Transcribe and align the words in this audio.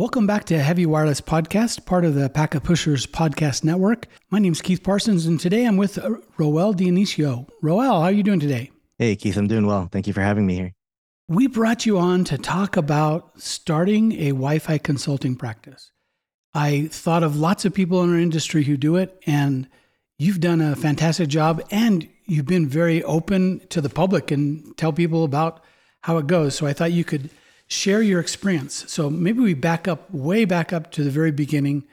Welcome 0.00 0.26
back 0.26 0.44
to 0.44 0.58
Heavy 0.58 0.86
Wireless 0.86 1.20
Podcast, 1.20 1.84
part 1.84 2.06
of 2.06 2.14
the 2.14 2.30
Packet 2.30 2.62
Pushers 2.62 3.06
Podcast 3.06 3.64
Network. 3.64 4.06
My 4.30 4.38
name 4.38 4.52
is 4.52 4.62
Keith 4.62 4.82
Parsons, 4.82 5.26
and 5.26 5.38
today 5.38 5.66
I'm 5.66 5.76
with 5.76 5.98
uh, 5.98 6.14
Rowell 6.38 6.72
Dionicio. 6.72 7.46
Rowell, 7.60 8.00
how 8.00 8.06
are 8.06 8.10
you 8.10 8.22
doing 8.22 8.40
today? 8.40 8.70
Hey, 8.96 9.14
Keith, 9.14 9.36
I'm 9.36 9.46
doing 9.46 9.66
well. 9.66 9.90
Thank 9.92 10.06
you 10.06 10.14
for 10.14 10.22
having 10.22 10.46
me 10.46 10.54
here. 10.54 10.72
We 11.28 11.48
brought 11.48 11.84
you 11.84 11.98
on 11.98 12.24
to 12.24 12.38
talk 12.38 12.78
about 12.78 13.38
starting 13.38 14.12
a 14.12 14.28
Wi 14.28 14.58
Fi 14.58 14.78
consulting 14.78 15.36
practice. 15.36 15.92
I 16.54 16.88
thought 16.90 17.22
of 17.22 17.36
lots 17.36 17.66
of 17.66 17.74
people 17.74 18.02
in 18.02 18.10
our 18.10 18.18
industry 18.18 18.64
who 18.64 18.78
do 18.78 18.96
it, 18.96 19.22
and 19.26 19.68
you've 20.18 20.40
done 20.40 20.62
a 20.62 20.76
fantastic 20.76 21.28
job, 21.28 21.62
and 21.70 22.08
you've 22.24 22.46
been 22.46 22.66
very 22.66 23.02
open 23.02 23.60
to 23.68 23.82
the 23.82 23.90
public 23.90 24.30
and 24.30 24.74
tell 24.78 24.94
people 24.94 25.24
about 25.24 25.62
how 26.00 26.16
it 26.16 26.26
goes. 26.26 26.54
So 26.54 26.66
I 26.66 26.72
thought 26.72 26.92
you 26.92 27.04
could 27.04 27.28
share 27.70 28.02
your 28.02 28.20
experience. 28.20 28.84
So 28.88 29.08
maybe 29.08 29.40
we 29.40 29.54
back 29.54 29.88
up 29.88 30.10
way 30.10 30.44
back 30.44 30.72
up 30.72 30.90
to 30.92 31.04
the 31.04 31.10
very 31.10 31.30
beginning. 31.30 31.84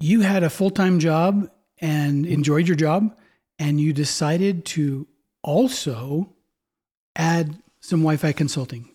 You 0.00 0.20
had 0.20 0.42
a 0.42 0.50
full 0.50 0.70
time 0.70 0.98
job 0.98 1.50
and 1.78 2.24
enjoyed 2.24 2.68
your 2.68 2.76
job, 2.76 3.14
and 3.58 3.80
you 3.80 3.92
decided 3.92 4.64
to 4.66 5.06
also 5.42 6.32
add 7.16 7.60
some 7.80 8.00
Wi 8.00 8.16
Fi 8.16 8.32
consulting. 8.32 8.90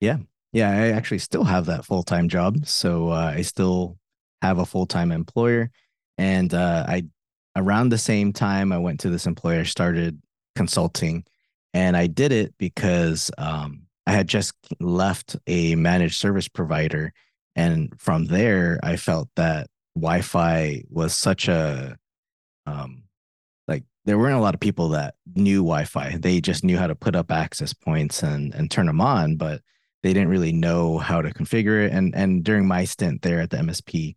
Yeah. 0.00 0.18
Yeah. 0.52 0.70
I 0.70 0.88
actually 0.88 1.18
still 1.18 1.44
have 1.44 1.66
that 1.66 1.84
full 1.84 2.02
time 2.02 2.28
job. 2.28 2.66
So 2.66 3.08
uh, 3.08 3.32
I 3.36 3.42
still 3.42 3.98
have 4.42 4.58
a 4.58 4.66
full 4.66 4.86
time 4.86 5.10
employer. 5.10 5.70
And 6.18 6.52
uh, 6.52 6.84
I, 6.88 7.04
around 7.56 7.88
the 7.88 7.98
same 7.98 8.32
time 8.32 8.72
I 8.72 8.78
went 8.78 9.00
to 9.00 9.10
this 9.10 9.26
employer, 9.26 9.64
started 9.64 10.20
consulting. 10.54 11.24
And 11.74 11.96
I 11.96 12.06
did 12.06 12.32
it 12.32 12.54
because 12.58 13.30
um, 13.36 13.85
I 14.06 14.12
had 14.12 14.28
just 14.28 14.54
left 14.80 15.36
a 15.46 15.74
managed 15.74 16.18
service 16.18 16.48
provider. 16.48 17.12
And 17.54 17.92
from 17.98 18.26
there, 18.26 18.78
I 18.82 18.96
felt 18.96 19.28
that 19.36 19.68
Wi 19.94 20.20
Fi 20.20 20.84
was 20.88 21.16
such 21.16 21.48
a, 21.48 21.96
um, 22.66 23.04
like, 23.66 23.84
there 24.04 24.18
weren't 24.18 24.36
a 24.36 24.40
lot 24.40 24.54
of 24.54 24.60
people 24.60 24.90
that 24.90 25.14
knew 25.34 25.58
Wi 25.58 25.84
Fi. 25.84 26.16
They 26.18 26.40
just 26.40 26.62
knew 26.62 26.76
how 26.78 26.86
to 26.86 26.94
put 26.94 27.16
up 27.16 27.30
access 27.32 27.72
points 27.72 28.22
and, 28.22 28.54
and 28.54 28.70
turn 28.70 28.86
them 28.86 29.00
on, 29.00 29.36
but 29.36 29.62
they 30.02 30.12
didn't 30.12 30.28
really 30.28 30.52
know 30.52 30.98
how 30.98 31.20
to 31.22 31.32
configure 31.32 31.84
it. 31.84 31.92
And, 31.92 32.14
and 32.14 32.44
during 32.44 32.68
my 32.68 32.84
stint 32.84 33.22
there 33.22 33.40
at 33.40 33.50
the 33.50 33.56
MSP, 33.56 34.14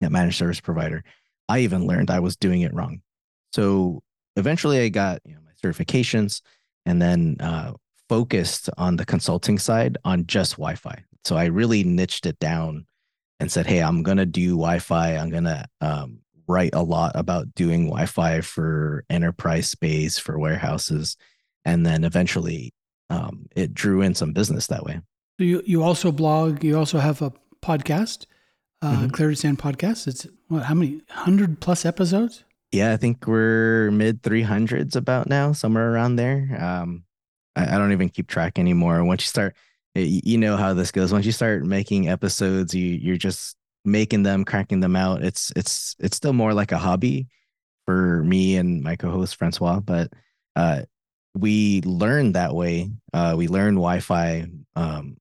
that 0.00 0.10
managed 0.10 0.38
service 0.38 0.60
provider, 0.60 1.04
I 1.48 1.60
even 1.60 1.86
learned 1.86 2.10
I 2.10 2.20
was 2.20 2.36
doing 2.36 2.62
it 2.62 2.74
wrong. 2.74 3.02
So 3.52 4.02
eventually 4.36 4.80
I 4.80 4.88
got 4.88 5.20
you 5.24 5.34
know, 5.34 5.40
my 5.44 5.52
certifications 5.62 6.40
and 6.86 7.00
then 7.00 7.36
uh, 7.40 7.72
focused 8.08 8.70
on 8.76 8.96
the 8.96 9.04
consulting 9.04 9.58
side 9.58 9.98
on 10.04 10.26
just 10.26 10.52
Wi-Fi. 10.52 11.04
So 11.24 11.36
I 11.36 11.46
really 11.46 11.84
niched 11.84 12.26
it 12.26 12.38
down 12.38 12.86
and 13.40 13.50
said, 13.50 13.66
"Hey, 13.66 13.82
I'm 13.82 14.02
gonna 14.02 14.26
do 14.26 14.50
Wi-Fi. 14.50 15.16
I'm 15.16 15.30
gonna 15.30 15.66
um, 15.80 16.20
write 16.46 16.74
a 16.74 16.82
lot 16.82 17.12
about 17.14 17.54
doing 17.54 17.86
Wi-Fi 17.86 18.40
for 18.42 19.04
enterprise 19.10 19.70
space 19.70 20.18
for 20.18 20.38
warehouses," 20.38 21.16
and 21.64 21.84
then 21.86 22.04
eventually 22.04 22.72
um, 23.10 23.46
it 23.56 23.74
drew 23.74 24.02
in 24.02 24.14
some 24.14 24.32
business 24.32 24.66
that 24.68 24.84
way. 24.84 25.00
So 25.38 25.44
you 25.44 25.62
you 25.66 25.82
also 25.82 26.12
blog. 26.12 26.62
You 26.62 26.78
also 26.78 26.98
have 26.98 27.22
a 27.22 27.32
podcast, 27.62 28.26
uh, 28.82 28.92
mm-hmm. 28.92 29.08
Clear 29.08 29.30
To 29.30 29.36
Send 29.36 29.58
podcast. 29.58 30.06
It's 30.06 30.26
what? 30.48 30.64
How 30.64 30.74
many 30.74 31.00
hundred 31.08 31.60
plus 31.60 31.84
episodes? 31.84 32.44
Yeah, 32.70 32.92
I 32.92 32.96
think 32.96 33.28
we're 33.28 33.92
mid 33.92 34.22
300s 34.22 34.96
about 34.96 35.28
now, 35.28 35.52
somewhere 35.52 35.92
around 35.92 36.16
there. 36.16 36.58
Um, 36.60 37.04
I, 37.56 37.74
I 37.74 37.78
don't 37.78 37.92
even 37.92 38.08
keep 38.08 38.28
track 38.28 38.58
anymore. 38.58 39.04
Once 39.04 39.22
you 39.22 39.28
start, 39.28 39.56
you 39.94 40.38
know 40.38 40.56
how 40.56 40.74
this 40.74 40.90
goes. 40.90 41.12
Once 41.12 41.26
you 41.26 41.32
start 41.32 41.64
making 41.64 42.08
episodes, 42.08 42.74
you 42.74 42.86
you're 42.86 43.16
just 43.16 43.56
making 43.84 44.22
them, 44.22 44.44
cracking 44.44 44.80
them 44.80 44.96
out. 44.96 45.22
It's 45.22 45.52
it's 45.56 45.96
it's 45.98 46.16
still 46.16 46.32
more 46.32 46.54
like 46.54 46.72
a 46.72 46.78
hobby 46.78 47.28
for 47.86 48.22
me 48.24 48.56
and 48.56 48.82
my 48.82 48.96
co-host 48.96 49.36
Francois, 49.36 49.80
but 49.80 50.12
uh, 50.56 50.82
we 51.34 51.82
learned 51.82 52.34
that 52.34 52.54
way. 52.54 52.90
Uh, 53.12 53.34
we 53.36 53.48
learned 53.48 53.76
Wi-Fi 53.76 54.46
um, 54.76 55.16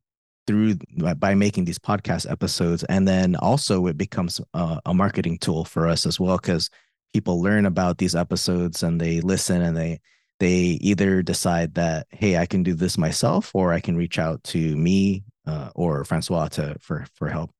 through 0.48 0.76
by 1.18 1.36
making 1.36 1.66
these 1.66 1.80
podcast 1.80 2.30
episodes, 2.30 2.84
and 2.86 3.08
then 3.08 3.36
also 3.36 3.88
it 3.88 3.98
becomes 3.98 4.40
a, 4.54 4.80
a 4.86 4.94
marketing 4.94 5.38
tool 5.40 5.66
for 5.66 5.88
us 5.88 6.06
as 6.06 6.20
well 6.20 6.38
because 6.38 6.70
people 7.14 7.42
learn 7.42 7.66
about 7.66 7.98
these 7.98 8.16
episodes 8.16 8.82
and 8.82 9.00
they 9.00 9.22
listen 9.22 9.62
and 9.62 9.78
they 9.78 10.00
they 10.40 10.78
either 10.82 11.22
decide 11.22 11.76
that 11.76 12.08
hey 12.10 12.38
i 12.38 12.46
can 12.46 12.64
do 12.64 12.74
this 12.74 12.98
myself 12.98 13.52
or 13.54 13.74
i 13.74 13.80
can 13.80 13.96
reach 13.96 14.20
out 14.20 14.44
to 14.44 14.76
me 14.76 15.24
uh, 15.46 15.70
or 15.76 16.04
francois 16.06 16.48
to 16.48 16.76
for 16.80 17.06
for 17.14 17.30
help. 17.30 17.52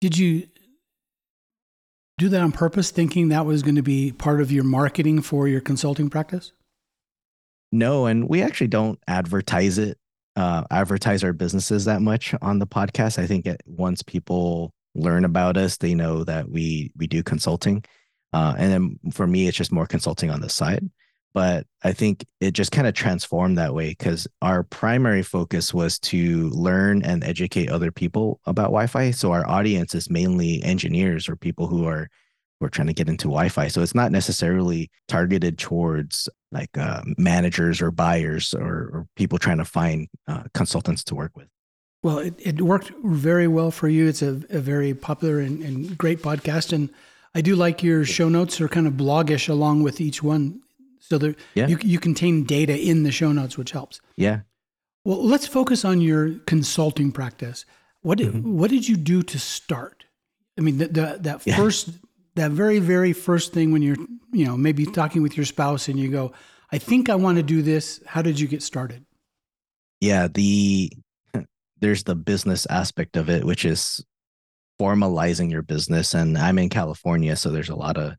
Did 0.00 0.18
you 0.18 0.46
do 2.18 2.28
that 2.28 2.40
on 2.40 2.52
purpose 2.52 2.90
thinking 2.90 3.28
that 3.28 3.46
was 3.46 3.62
going 3.62 3.76
to 3.76 3.82
be 3.82 4.12
part 4.12 4.40
of 4.40 4.52
your 4.52 4.64
marketing 4.64 5.22
for 5.22 5.48
your 5.48 5.60
consulting 5.60 6.10
practice? 6.10 6.52
No 7.70 8.06
and 8.06 8.28
we 8.28 8.42
actually 8.42 8.68
don't 8.68 8.98
advertise 9.08 9.78
it 9.78 9.98
uh, 10.34 10.64
advertise 10.70 11.22
our 11.24 11.32
businesses 11.32 11.84
that 11.84 12.00
much 12.00 12.34
on 12.40 12.58
the 12.58 12.66
podcast. 12.66 13.18
I 13.18 13.26
think 13.26 13.44
it, 13.44 13.60
once 13.66 14.02
people 14.02 14.72
learn 14.94 15.24
about 15.24 15.56
us 15.56 15.78
they 15.78 15.94
know 15.94 16.22
that 16.24 16.48
we 16.48 16.92
we 16.96 17.06
do 17.06 17.22
consulting 17.22 17.82
uh, 18.32 18.54
and 18.58 18.70
then 18.70 19.12
for 19.12 19.26
me 19.26 19.48
it's 19.48 19.56
just 19.56 19.72
more 19.72 19.86
consulting 19.86 20.30
on 20.30 20.42
the 20.42 20.50
side 20.50 20.88
but 21.34 21.66
I 21.82 21.92
think 21.92 22.26
it 22.40 22.52
just 22.52 22.72
kind 22.72 22.86
of 22.86 22.94
transformed 22.94 23.58
that 23.58 23.74
way 23.74 23.90
because 23.90 24.28
our 24.42 24.62
primary 24.62 25.22
focus 25.22 25.72
was 25.72 25.98
to 26.00 26.50
learn 26.50 27.02
and 27.02 27.24
educate 27.24 27.70
other 27.70 27.90
people 27.90 28.40
about 28.46 28.66
Wi-Fi. 28.66 29.12
So 29.12 29.32
our 29.32 29.48
audience 29.48 29.94
is 29.94 30.10
mainly 30.10 30.62
engineers 30.62 31.28
or 31.28 31.36
people 31.36 31.66
who 31.66 31.86
are 31.86 32.08
who 32.60 32.66
are 32.66 32.70
trying 32.70 32.86
to 32.88 32.92
get 32.94 33.08
into 33.08 33.24
Wi-Fi. 33.24 33.68
So 33.68 33.82
it's 33.82 33.94
not 33.94 34.12
necessarily 34.12 34.90
targeted 35.08 35.58
towards 35.58 36.28
like 36.52 36.76
uh, 36.76 37.02
managers 37.16 37.80
or 37.80 37.90
buyers 37.90 38.54
or, 38.54 38.64
or, 38.64 39.06
people 39.16 39.38
trying 39.38 39.58
to 39.58 39.64
find 39.64 40.06
uh, 40.28 40.44
consultants 40.54 41.02
to 41.04 41.14
work 41.14 41.32
with. 41.34 41.48
Well, 42.02 42.18
it, 42.18 42.34
it 42.38 42.62
worked 42.62 42.92
very 43.02 43.48
well 43.48 43.70
for 43.70 43.88
you. 43.88 44.06
It's 44.06 44.22
a, 44.22 44.42
a 44.50 44.60
very 44.60 44.94
popular 44.94 45.40
and, 45.40 45.62
and 45.62 45.96
great 45.96 46.20
podcast, 46.20 46.72
and 46.72 46.90
I 47.34 47.40
do 47.40 47.56
like 47.56 47.82
your 47.82 48.04
show 48.04 48.28
notes 48.28 48.60
are 48.60 48.68
kind 48.68 48.86
of 48.86 48.94
blogish 48.94 49.48
along 49.48 49.82
with 49.82 50.00
each 50.00 50.22
one. 50.22 50.60
So 51.12 51.18
there, 51.18 51.34
yeah. 51.54 51.66
you, 51.66 51.76
you 51.82 52.00
contain 52.00 52.44
data 52.44 52.74
in 52.74 53.02
the 53.02 53.12
show 53.12 53.32
notes, 53.32 53.58
which 53.58 53.72
helps. 53.72 54.00
Yeah. 54.16 54.40
Well, 55.04 55.22
let's 55.22 55.46
focus 55.46 55.84
on 55.84 56.00
your 56.00 56.38
consulting 56.46 57.12
practice. 57.12 57.66
What 58.00 58.16
did, 58.16 58.28
mm-hmm. 58.28 58.56
what 58.56 58.70
did 58.70 58.88
you 58.88 58.96
do 58.96 59.22
to 59.22 59.38
start? 59.38 60.06
I 60.56 60.62
mean, 60.62 60.78
the, 60.78 60.88
the, 60.88 61.18
that 61.20 61.46
yeah. 61.46 61.54
first, 61.54 61.90
that 62.36 62.52
very, 62.52 62.78
very 62.78 63.12
first 63.12 63.52
thing 63.52 63.72
when 63.72 63.82
you're, 63.82 63.98
you 64.32 64.46
know, 64.46 64.56
maybe 64.56 64.86
talking 64.86 65.20
with 65.20 65.36
your 65.36 65.44
spouse 65.44 65.86
and 65.88 65.98
you 65.98 66.10
go, 66.10 66.32
I 66.70 66.78
think 66.78 67.10
I 67.10 67.14
want 67.16 67.36
to 67.36 67.42
do 67.42 67.60
this. 67.60 68.02
How 68.06 68.22
did 68.22 68.40
you 68.40 68.48
get 68.48 68.62
started? 68.62 69.04
Yeah. 70.00 70.28
The, 70.28 70.92
there's 71.78 72.04
the 72.04 72.14
business 72.14 72.64
aspect 72.70 73.18
of 73.18 73.28
it, 73.28 73.44
which 73.44 73.66
is 73.66 74.02
formalizing 74.80 75.50
your 75.50 75.60
business. 75.60 76.14
And 76.14 76.38
I'm 76.38 76.58
in 76.58 76.70
California, 76.70 77.36
so 77.36 77.50
there's 77.50 77.68
a 77.68 77.76
lot 77.76 77.98
of 77.98 78.14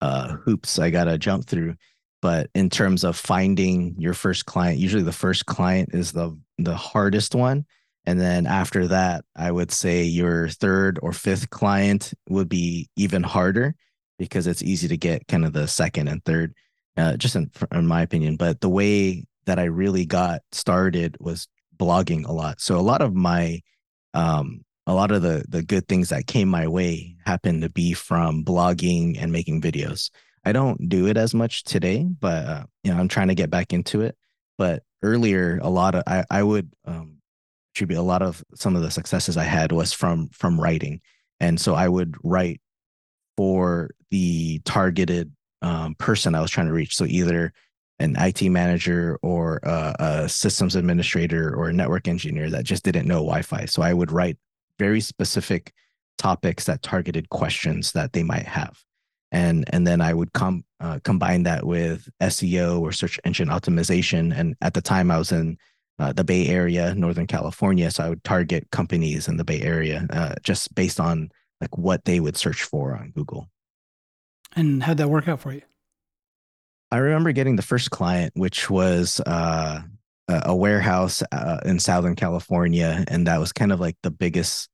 uh, 0.00 0.36
hoops 0.44 0.78
I 0.78 0.90
got 0.90 1.06
to 1.06 1.18
jump 1.18 1.44
through 1.44 1.74
but 2.20 2.50
in 2.54 2.70
terms 2.70 3.04
of 3.04 3.16
finding 3.16 3.94
your 3.98 4.14
first 4.14 4.46
client 4.46 4.78
usually 4.78 5.02
the 5.02 5.12
first 5.12 5.46
client 5.46 5.90
is 5.92 6.12
the 6.12 6.36
the 6.58 6.76
hardest 6.76 7.34
one. 7.34 7.64
And 8.04 8.20
then 8.20 8.46
after 8.46 8.86
that 8.88 9.24
i 9.36 9.50
would 9.50 9.70
say 9.70 10.04
your 10.04 10.48
third 10.48 10.98
or 11.02 11.12
fifth 11.12 11.50
client 11.50 12.12
would 12.28 12.48
be 12.48 12.88
even 12.96 13.22
harder 13.22 13.74
because 14.18 14.46
it's 14.46 14.62
easy 14.62 14.88
to 14.88 14.96
get 14.96 15.28
kind 15.28 15.44
of 15.44 15.52
the 15.52 15.68
second 15.68 16.08
and 16.08 16.24
third 16.24 16.54
uh, 16.96 17.16
just 17.16 17.36
in, 17.36 17.48
in 17.70 17.86
my 17.86 18.02
opinion. 18.02 18.36
But 18.36 18.60
the 18.60 18.68
way 18.68 19.24
that 19.46 19.58
i 19.58 19.64
really 19.64 20.04
got 20.04 20.42
started 20.52 21.16
was 21.20 21.48
blogging 21.76 22.26
a 22.26 22.32
lot. 22.32 22.60
So 22.60 22.76
a 22.76 22.82
lot 22.82 23.02
of 23.02 23.14
my 23.14 23.60
um, 24.14 24.64
a 24.86 24.94
lot 24.94 25.10
of 25.10 25.22
the 25.22 25.44
the 25.48 25.62
good 25.62 25.86
things 25.86 26.08
that 26.08 26.26
came 26.26 26.48
my 26.48 26.66
way 26.66 27.16
happened 27.26 27.62
to 27.62 27.70
be 27.70 27.92
from 27.92 28.44
blogging 28.44 29.20
and 29.20 29.30
making 29.30 29.60
videos 29.60 30.10
I 30.44 30.52
don't 30.52 30.88
do 30.88 31.06
it 31.06 31.16
as 31.16 31.34
much 31.34 31.64
today, 31.64 32.04
but 32.04 32.46
uh, 32.46 32.64
you 32.84 32.92
know, 32.92 32.98
I'm 32.98 33.08
trying 33.08 33.28
to 33.28 33.34
get 33.34 33.50
back 33.50 33.72
into 33.72 34.00
it. 34.02 34.16
But 34.56 34.82
earlier, 35.02 35.58
a 35.62 35.68
lot 35.68 35.94
of 35.94 36.02
I, 36.06 36.24
I 36.30 36.42
would 36.42 36.70
um, 36.84 37.18
attribute 37.74 37.98
a 37.98 38.02
lot 38.02 38.22
of 38.22 38.42
some 38.54 38.76
of 38.76 38.82
the 38.82 38.90
successes 38.90 39.36
I 39.36 39.44
had 39.44 39.72
was 39.72 39.92
from 39.92 40.28
from 40.30 40.60
writing, 40.60 41.00
and 41.40 41.60
so 41.60 41.74
I 41.74 41.88
would 41.88 42.16
write 42.22 42.60
for 43.36 43.90
the 44.10 44.60
targeted 44.60 45.32
um, 45.62 45.94
person 45.94 46.34
I 46.34 46.40
was 46.40 46.50
trying 46.50 46.66
to 46.66 46.72
reach. 46.72 46.96
So 46.96 47.04
either 47.04 47.52
an 48.00 48.16
IT 48.18 48.42
manager 48.42 49.18
or 49.22 49.60
a, 49.62 49.96
a 49.98 50.28
systems 50.28 50.76
administrator 50.76 51.54
or 51.54 51.68
a 51.68 51.72
network 51.72 52.08
engineer 52.08 52.48
that 52.50 52.64
just 52.64 52.84
didn't 52.84 53.08
know 53.08 53.16
Wi-Fi. 53.16 53.64
So 53.66 53.82
I 53.82 53.92
would 53.92 54.12
write 54.12 54.38
very 54.78 55.00
specific 55.00 55.72
topics 56.16 56.64
that 56.64 56.82
targeted 56.82 57.28
questions 57.28 57.92
that 57.92 58.12
they 58.12 58.22
might 58.22 58.46
have 58.46 58.78
and 59.30 59.64
and 59.72 59.86
then 59.86 60.00
I 60.00 60.14
would 60.14 60.32
com- 60.32 60.64
uh, 60.80 61.00
combine 61.04 61.42
that 61.44 61.66
with 61.66 62.08
SEO 62.22 62.80
or 62.80 62.92
search 62.92 63.18
engine 63.24 63.48
optimization. 63.48 64.36
And 64.36 64.56
at 64.60 64.74
the 64.74 64.80
time, 64.80 65.10
I 65.10 65.18
was 65.18 65.32
in 65.32 65.58
uh, 65.98 66.12
the 66.12 66.24
Bay 66.24 66.46
Area, 66.46 66.94
Northern 66.94 67.26
California. 67.26 67.90
So 67.90 68.04
I 68.04 68.08
would 68.08 68.24
target 68.24 68.70
companies 68.70 69.28
in 69.28 69.36
the 69.36 69.44
Bay 69.44 69.60
Area 69.60 70.06
uh, 70.10 70.34
just 70.42 70.74
based 70.74 71.00
on 71.00 71.30
like 71.60 71.76
what 71.76 72.04
they 72.04 72.20
would 72.20 72.36
search 72.36 72.62
for 72.62 72.96
on 72.96 73.10
Google. 73.10 73.48
And 74.56 74.82
how'd 74.82 74.98
that 74.98 75.10
work 75.10 75.28
out 75.28 75.40
for 75.40 75.52
you? 75.52 75.62
I 76.90 76.98
remember 76.98 77.32
getting 77.32 77.56
the 77.56 77.62
first 77.62 77.90
client, 77.90 78.32
which 78.34 78.70
was 78.70 79.20
uh, 79.26 79.82
a 80.28 80.56
warehouse 80.56 81.22
uh, 81.32 81.58
in 81.64 81.78
Southern 81.78 82.16
California, 82.16 83.04
and 83.08 83.26
that 83.26 83.40
was 83.40 83.52
kind 83.52 83.72
of 83.72 83.80
like 83.80 83.96
the 84.02 84.10
biggest, 84.10 84.70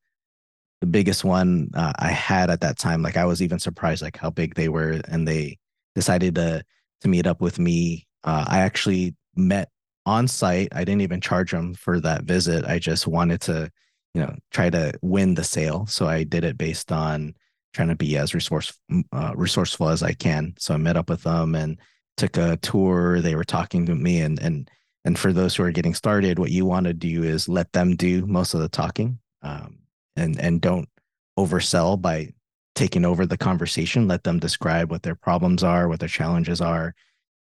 the 0.81 0.87
biggest 0.87 1.23
one 1.23 1.69
uh, 1.73 1.93
I 1.97 2.11
had 2.11 2.49
at 2.49 2.61
that 2.61 2.77
time. 2.77 3.01
Like 3.01 3.17
I 3.17 3.25
was 3.25 3.41
even 3.41 3.59
surprised 3.59 4.01
like 4.01 4.17
how 4.17 4.29
big 4.29 4.55
they 4.55 4.69
were, 4.69 5.01
and 5.07 5.27
they 5.27 5.57
decided 5.95 6.35
to 6.35 6.63
to 7.01 7.07
meet 7.07 7.27
up 7.27 7.41
with 7.41 7.59
me. 7.59 8.07
Uh, 8.23 8.45
I 8.47 8.59
actually 8.59 9.15
met 9.35 9.69
on 10.05 10.27
site. 10.27 10.69
I 10.71 10.83
didn't 10.83 11.01
even 11.01 11.21
charge 11.21 11.51
them 11.51 11.73
for 11.73 11.99
that 12.01 12.23
visit. 12.23 12.65
I 12.65 12.79
just 12.79 13.07
wanted 13.07 13.41
to, 13.41 13.71
you 14.13 14.21
know, 14.21 14.35
try 14.51 14.69
to 14.69 14.93
win 15.01 15.35
the 15.35 15.43
sale. 15.43 15.85
So 15.87 16.07
I 16.07 16.23
did 16.23 16.43
it 16.43 16.57
based 16.57 16.91
on 16.91 17.35
trying 17.73 17.89
to 17.89 17.95
be 17.95 18.17
as 18.17 18.33
resource 18.33 18.73
uh, 19.11 19.33
resourceful 19.35 19.89
as 19.89 20.01
I 20.03 20.13
can. 20.13 20.53
So 20.57 20.73
I 20.73 20.77
met 20.77 20.97
up 20.97 21.09
with 21.09 21.23
them 21.23 21.55
and 21.55 21.77
took 22.17 22.37
a 22.37 22.57
tour. 22.57 23.21
They 23.21 23.35
were 23.35 23.43
talking 23.43 23.85
to 23.87 23.95
me, 23.95 24.21
and 24.21 24.39
and 24.39 24.69
and 25.03 25.19
for 25.19 25.33
those 25.33 25.55
who 25.55 25.63
are 25.63 25.71
getting 25.71 25.93
started, 25.93 26.39
what 26.39 26.51
you 26.51 26.65
want 26.65 26.85
to 26.85 26.93
do 26.93 27.23
is 27.23 27.49
let 27.49 27.71
them 27.73 27.95
do 27.95 28.25
most 28.25 28.53
of 28.53 28.61
the 28.61 28.69
talking, 28.69 29.19
um, 29.43 29.79
and 30.15 30.39
and 30.39 30.61
don't 30.61 30.89
oversell 31.37 32.01
by 32.01 32.33
taking 32.75 33.05
over 33.05 33.25
the 33.25 33.37
conversation. 33.37 34.07
Let 34.07 34.23
them 34.23 34.39
describe 34.39 34.91
what 34.91 35.03
their 35.03 35.15
problems 35.15 35.63
are, 35.63 35.87
what 35.87 35.99
their 35.99 36.09
challenges 36.09 36.61
are, 36.61 36.93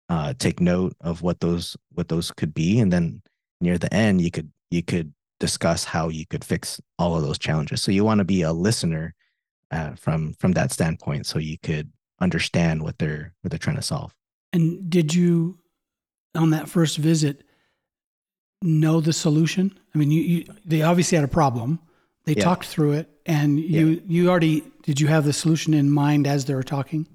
uh, 0.10 0.34
take 0.38 0.60
note 0.60 0.96
of 1.02 1.22
what 1.22 1.40
those 1.40 1.78
what 1.94 2.08
those 2.08 2.32
could 2.32 2.54
be, 2.54 2.80
and 2.80 2.92
then 2.92 3.22
near 3.62 3.78
the 3.78 3.94
end, 3.94 4.22
you 4.22 4.32
could 4.32 4.52
you 4.72 4.84
could 4.84 5.14
discuss 5.40 5.84
how 5.86 6.10
you 6.10 6.26
could 6.26 6.44
fix 6.44 6.82
all 6.98 7.16
of 7.16 7.24
those 7.24 7.40
challenges. 7.40 7.82
So 7.82 7.92
you 7.92 8.04
want 8.04 8.20
to 8.20 8.26
be 8.26 8.42
a 8.42 8.52
listener 8.52 9.16
uh, 9.72 9.92
from 9.96 10.34
from 10.34 10.54
that 10.54 10.72
standpoint, 10.72 11.26
so 11.26 11.40
you 11.40 11.58
could 11.62 11.92
understand 12.20 12.84
what 12.84 12.98
they're 12.98 13.34
what 13.42 13.52
they're 13.52 13.60
trying 13.60 13.78
to 13.78 13.82
solve. 13.82 14.14
And 14.52 14.90
did 14.90 15.14
you, 15.14 15.60
on 16.36 16.50
that 16.50 16.68
first 16.68 16.98
visit, 16.98 17.44
know 18.64 19.00
the 19.00 19.14
solution? 19.14 19.78
I 19.94 19.98
mean, 19.98 20.12
you, 20.12 20.22
you 20.22 20.46
they 20.66 20.82
obviously 20.82 21.18
had 21.18 21.26
a 21.26 21.30
problem. 21.30 21.80
They 22.30 22.36
yeah. 22.36 22.44
talked 22.44 22.68
through 22.68 22.92
it, 22.92 23.10
and 23.26 23.60
you 23.60 23.88
yeah. 23.88 24.00
you 24.06 24.30
already 24.30 24.62
did. 24.84 25.02
You 25.02 25.08
have 25.08 25.26
the 25.26 25.34
solution 25.34 25.74
in 25.74 25.90
mind 25.90 26.28
as 26.28 26.46
they 26.46 26.54
were 26.54 26.62
talking. 26.62 27.08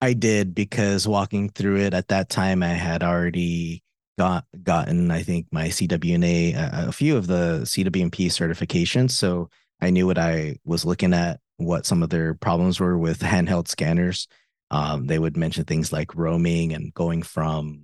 I 0.00 0.14
did 0.14 0.52
because 0.52 1.06
walking 1.06 1.48
through 1.48 1.76
it 1.76 1.94
at 1.94 2.08
that 2.08 2.28
time, 2.28 2.60
I 2.60 2.70
had 2.70 3.04
already 3.04 3.84
got 4.18 4.44
gotten, 4.64 5.12
I 5.12 5.22
think, 5.22 5.46
my 5.52 5.68
CWNA, 5.68 6.56
a, 6.56 6.88
a 6.88 6.92
few 6.92 7.16
of 7.16 7.28
the 7.28 7.60
CWNP 7.62 8.26
certifications. 8.32 9.12
So 9.12 9.48
I 9.80 9.90
knew 9.90 10.08
what 10.08 10.18
I 10.18 10.56
was 10.64 10.84
looking 10.84 11.14
at, 11.14 11.38
what 11.58 11.86
some 11.86 12.02
of 12.02 12.10
their 12.10 12.34
problems 12.34 12.80
were 12.80 12.98
with 12.98 13.20
handheld 13.20 13.68
scanners. 13.68 14.26
Um, 14.72 15.06
they 15.06 15.20
would 15.20 15.36
mention 15.36 15.66
things 15.66 15.92
like 15.92 16.16
roaming 16.16 16.72
and 16.72 16.92
going 16.92 17.22
from 17.22 17.82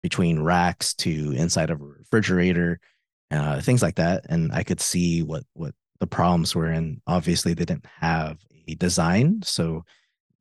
between 0.00 0.44
racks 0.44 0.94
to 0.94 1.32
inside 1.32 1.70
of 1.70 1.80
a 1.80 1.84
refrigerator, 1.84 2.78
uh, 3.30 3.60
things 3.60 3.82
like 3.82 3.96
that. 3.96 4.26
And 4.28 4.52
I 4.52 4.62
could 4.62 4.80
see 4.80 5.22
what 5.22 5.44
what 5.54 5.74
the 6.00 6.06
problems 6.06 6.54
were. 6.54 6.66
And 6.66 7.00
obviously, 7.06 7.54
they 7.54 7.64
didn't 7.64 7.86
have 8.00 8.38
a 8.68 8.74
design, 8.74 9.42
so 9.42 9.84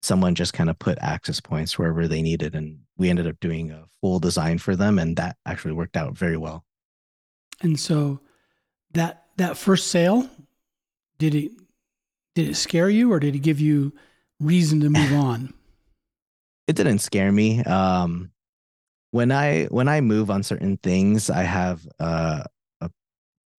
someone 0.05 0.35
just 0.35 0.53
kind 0.53 0.69
of 0.69 0.77
put 0.77 0.97
access 1.01 1.41
points 1.41 1.77
wherever 1.77 2.07
they 2.07 2.21
needed 2.21 2.55
and 2.55 2.77
we 2.97 3.09
ended 3.09 3.27
up 3.27 3.39
doing 3.41 3.71
a 3.71 3.85
full 3.99 4.19
design 4.19 4.57
for 4.57 4.75
them 4.75 4.99
and 4.99 5.17
that 5.17 5.35
actually 5.45 5.73
worked 5.73 5.97
out 5.97 6.15
very 6.15 6.37
well 6.37 6.63
and 7.61 7.79
so 7.79 8.19
that 8.91 9.23
that 9.37 9.57
first 9.57 9.87
sale 9.87 10.29
did 11.17 11.33
it 11.33 11.51
did 12.35 12.47
it 12.47 12.55
scare 12.55 12.89
you 12.89 13.11
or 13.11 13.19
did 13.19 13.35
it 13.35 13.39
give 13.39 13.59
you 13.59 13.91
reason 14.39 14.79
to 14.79 14.89
move 14.89 15.13
on 15.13 15.53
it 16.67 16.75
didn't 16.75 16.99
scare 16.99 17.31
me 17.31 17.63
um 17.63 18.29
when 19.09 19.31
i 19.31 19.63
when 19.65 19.87
i 19.87 20.01
move 20.01 20.29
on 20.29 20.43
certain 20.43 20.77
things 20.77 21.31
i 21.31 21.41
have 21.41 21.85
uh, 21.99 22.43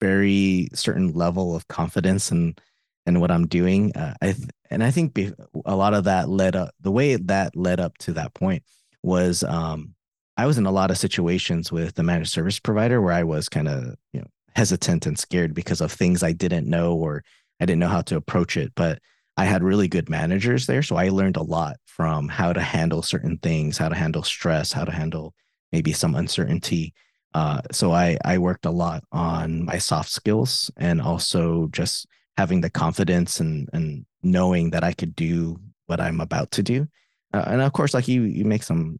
very 0.01 0.69
certain 0.75 1.13
level 1.13 1.55
of 1.55 1.69
confidence 1.69 2.31
and 2.31 2.61
and 3.07 3.21
what 3.21 3.31
I'm 3.31 3.47
doing. 3.47 3.97
Uh, 3.97 4.15
I 4.21 4.33
th- 4.33 4.49
and 4.69 4.83
I 4.83 4.91
think 4.91 5.15
be- 5.15 5.33
a 5.65 5.77
lot 5.77 5.95
of 5.95 6.05
that 6.05 6.29
led 6.29 6.57
up 6.57 6.75
the 6.81 6.91
way 6.91 7.17
that 7.17 7.57
led 7.57 7.81
up 7.81 7.97
to 7.99 8.13
that 8.15 8.35
point 8.35 8.65
was 9.03 9.45
um, 9.45 9.95
I 10.37 10.47
was 10.47 10.59
in 10.59 10.67
a 10.67 10.73
lot 10.73 10.91
of 10.91 10.99
situations 10.99 11.71
with 11.71 11.95
the 11.95 12.03
managed 12.03 12.33
service 12.33 12.59
provider 12.59 13.01
where 13.01 13.15
I 13.15 13.23
was 13.23 13.49
kind 13.49 13.69
of 13.69 13.95
you 14.13 14.21
know 14.21 14.27
hesitant 14.55 15.07
and 15.07 15.19
scared 15.19 15.55
because 15.55 15.81
of 15.81 15.93
things 15.93 16.23
I 16.23 16.33
didn't 16.33 16.69
know 16.69 16.95
or 16.95 17.23
I 17.61 17.67
didn't 17.67 17.81
know 17.81 17.89
how 17.89 18.03
to 18.03 18.17
approach 18.17 18.57
it. 18.57 18.73
But 18.75 19.01
I 19.37 19.45
had 19.45 19.63
really 19.63 19.87
good 19.87 20.09
managers 20.09 20.67
there, 20.67 20.83
so 20.83 20.97
I 20.97 21.11
learned 21.11 21.37
a 21.37 21.43
lot 21.43 21.77
from 21.85 22.29
how 22.29 22.53
to 22.53 22.61
handle 22.61 23.03
certain 23.03 23.39
things, 23.39 23.79
how 23.79 23.89
to 23.89 23.95
handle 23.95 24.23
stress, 24.23 24.73
how 24.73 24.85
to 24.85 24.93
handle 24.93 25.35
maybe 25.73 25.93
some 25.93 26.15
uncertainty. 26.15 26.95
Uh, 27.35 27.61
so 27.71 27.93
I 27.93 28.19
I 28.25 28.39
worked 28.39 28.67
a 28.67 28.71
lot 28.71 29.05
on 29.13 29.65
my 29.65 29.79
soft 29.79 30.11
skills 30.11 30.71
and 30.77 31.01
also 31.01 31.69
just 31.69 32.07
having 32.37 32.61
the 32.61 32.71
confidence 32.71 33.41
and 33.41 33.69
and 33.73 34.07
knowing 34.23 34.71
that 34.71 34.85
I 34.85 34.93
could 34.93 35.15
do 35.15 35.59
what 35.87 36.01
I'm 36.01 36.21
about 36.21 36.51
to 36.53 36.63
do. 36.63 36.89
Uh, 37.33 37.45
and 37.47 37.61
of 37.61 37.73
course, 37.73 37.95
like 37.95 38.09
you, 38.09 38.23
you 38.23 38.45
make 38.45 38.63
some 38.63 38.99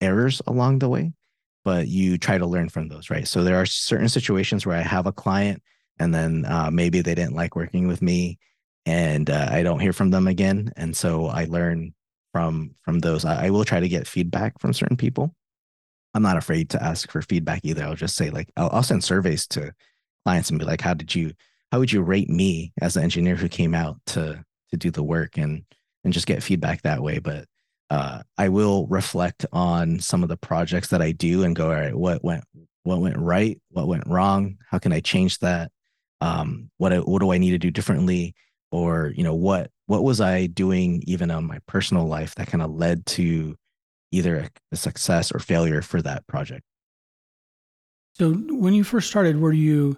errors 0.00 0.40
along 0.46 0.78
the 0.78 0.88
way, 0.88 1.12
but 1.64 1.88
you 1.88 2.18
try 2.18 2.38
to 2.38 2.46
learn 2.46 2.68
from 2.68 2.88
those, 2.88 3.10
right? 3.10 3.26
So 3.26 3.44
there 3.44 3.56
are 3.56 3.66
certain 3.66 4.08
situations 4.08 4.64
where 4.64 4.76
I 4.76 4.82
have 4.82 5.06
a 5.06 5.12
client, 5.12 5.62
and 5.98 6.14
then 6.14 6.44
uh, 6.44 6.70
maybe 6.72 7.00
they 7.00 7.14
didn't 7.14 7.34
like 7.34 7.56
working 7.56 7.88
with 7.88 8.02
me, 8.02 8.38
and 8.86 9.28
uh, 9.28 9.48
I 9.50 9.62
don't 9.62 9.80
hear 9.80 9.92
from 9.92 10.10
them 10.10 10.28
again, 10.28 10.72
and 10.76 10.96
so 10.96 11.26
I 11.26 11.46
learn 11.46 11.94
from 12.32 12.74
from 12.82 13.00
those. 13.00 13.24
I, 13.24 13.46
I 13.46 13.50
will 13.50 13.64
try 13.64 13.80
to 13.80 13.88
get 13.88 14.06
feedback 14.06 14.60
from 14.60 14.72
certain 14.72 14.96
people. 14.96 15.34
I'm 16.14 16.22
not 16.22 16.36
afraid 16.36 16.70
to 16.70 16.82
ask 16.82 17.10
for 17.10 17.22
feedback 17.22 17.60
either. 17.64 17.84
I'll 17.84 17.94
just 17.94 18.16
say 18.16 18.30
like 18.30 18.50
I'll, 18.56 18.70
I'll 18.72 18.82
send 18.82 19.04
surveys 19.04 19.46
to 19.48 19.72
clients 20.24 20.50
and 20.50 20.58
be 20.58 20.64
like, 20.64 20.80
"How 20.80 20.94
did 20.94 21.14
you 21.14 21.32
how 21.70 21.78
would 21.78 21.92
you 21.92 22.02
rate 22.02 22.30
me 22.30 22.72
as 22.80 22.96
an 22.96 23.04
engineer 23.04 23.36
who 23.36 23.48
came 23.48 23.74
out 23.74 23.96
to 24.06 24.44
to 24.70 24.76
do 24.76 24.90
the 24.90 25.02
work? 25.02 25.36
And 25.36 25.64
and 26.04 26.12
just 26.12 26.26
get 26.26 26.42
feedback 26.42 26.82
that 26.82 27.02
way. 27.02 27.18
But 27.18 27.46
uh, 27.90 28.22
I 28.36 28.48
will 28.48 28.86
reflect 28.86 29.46
on 29.52 29.98
some 30.00 30.22
of 30.22 30.28
the 30.28 30.36
projects 30.36 30.88
that 30.88 31.02
I 31.02 31.12
do 31.12 31.44
and 31.44 31.56
go, 31.56 31.66
all 31.66 31.74
right, 31.74 31.94
what 31.94 32.22
went 32.22 32.44
what 32.84 33.00
went 33.00 33.18
right, 33.18 33.60
what 33.70 33.88
went 33.88 34.06
wrong, 34.06 34.56
how 34.70 34.78
can 34.78 34.92
I 34.92 35.00
change 35.00 35.38
that, 35.40 35.70
um, 36.20 36.70
what 36.78 36.92
what 37.06 37.20
do 37.20 37.32
I 37.32 37.38
need 37.38 37.50
to 37.50 37.58
do 37.58 37.70
differently, 37.70 38.34
or 38.70 39.12
you 39.14 39.24
know 39.24 39.34
what 39.34 39.70
what 39.86 40.04
was 40.04 40.20
I 40.20 40.46
doing 40.46 41.02
even 41.06 41.30
on 41.30 41.46
my 41.46 41.58
personal 41.66 42.06
life 42.06 42.34
that 42.36 42.48
kind 42.48 42.62
of 42.62 42.70
led 42.70 43.06
to 43.06 43.56
either 44.10 44.48
a, 44.72 44.76
success 44.76 45.32
or 45.32 45.38
failure 45.38 45.82
for 45.82 46.00
that 46.02 46.26
project. 46.26 46.62
So 48.14 48.32
when 48.32 48.74
you 48.74 48.84
first 48.84 49.08
started, 49.08 49.40
were 49.40 49.52
you 49.52 49.96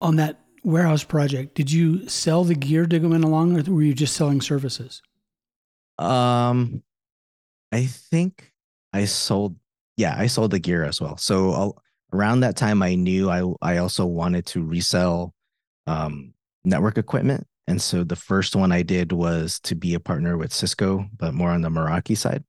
on 0.00 0.16
that 0.16 0.40
warehouse 0.64 1.04
project, 1.04 1.54
did 1.54 1.70
you 1.70 2.08
sell 2.08 2.44
the 2.44 2.54
gear 2.54 2.86
to 2.86 2.98
go 2.98 3.12
in 3.12 3.24
along, 3.24 3.58
or 3.58 3.72
were 3.72 3.82
you 3.82 3.94
just 3.94 4.14
selling 4.14 4.40
services? 4.40 5.02
Um, 5.98 6.82
I 7.72 7.86
think 7.86 8.52
I 8.92 9.04
sold. 9.04 9.56
Yeah, 9.96 10.14
I 10.16 10.28
sold 10.28 10.52
the 10.52 10.60
gear 10.60 10.84
as 10.84 11.00
well. 11.00 11.16
So 11.16 11.50
I'll, 11.50 11.82
around 12.12 12.40
that 12.40 12.56
time, 12.56 12.82
I 12.82 12.94
knew 12.94 13.30
I 13.30 13.42
I 13.60 13.78
also 13.78 14.06
wanted 14.06 14.46
to 14.46 14.62
resell 14.62 15.34
um, 15.86 16.34
network 16.64 16.98
equipment, 16.98 17.46
and 17.66 17.82
so 17.82 18.04
the 18.04 18.16
first 18.16 18.54
one 18.54 18.70
I 18.70 18.82
did 18.82 19.12
was 19.12 19.58
to 19.60 19.74
be 19.74 19.94
a 19.94 20.00
partner 20.00 20.36
with 20.36 20.52
Cisco, 20.52 21.06
but 21.16 21.34
more 21.34 21.50
on 21.50 21.62
the 21.62 21.70
Meraki 21.70 22.16
side. 22.16 22.44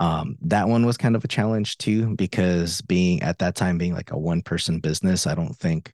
Um, 0.00 0.38
that 0.42 0.66
one 0.66 0.86
was 0.86 0.96
kind 0.96 1.14
of 1.14 1.24
a 1.24 1.28
challenge 1.28 1.76
too, 1.76 2.16
because 2.16 2.80
being 2.80 3.22
at 3.22 3.38
that 3.38 3.54
time 3.54 3.78
being 3.78 3.94
like 3.94 4.10
a 4.10 4.18
one 4.18 4.40
person 4.42 4.80
business, 4.80 5.26
I 5.26 5.34
don't 5.34 5.54
think 5.54 5.92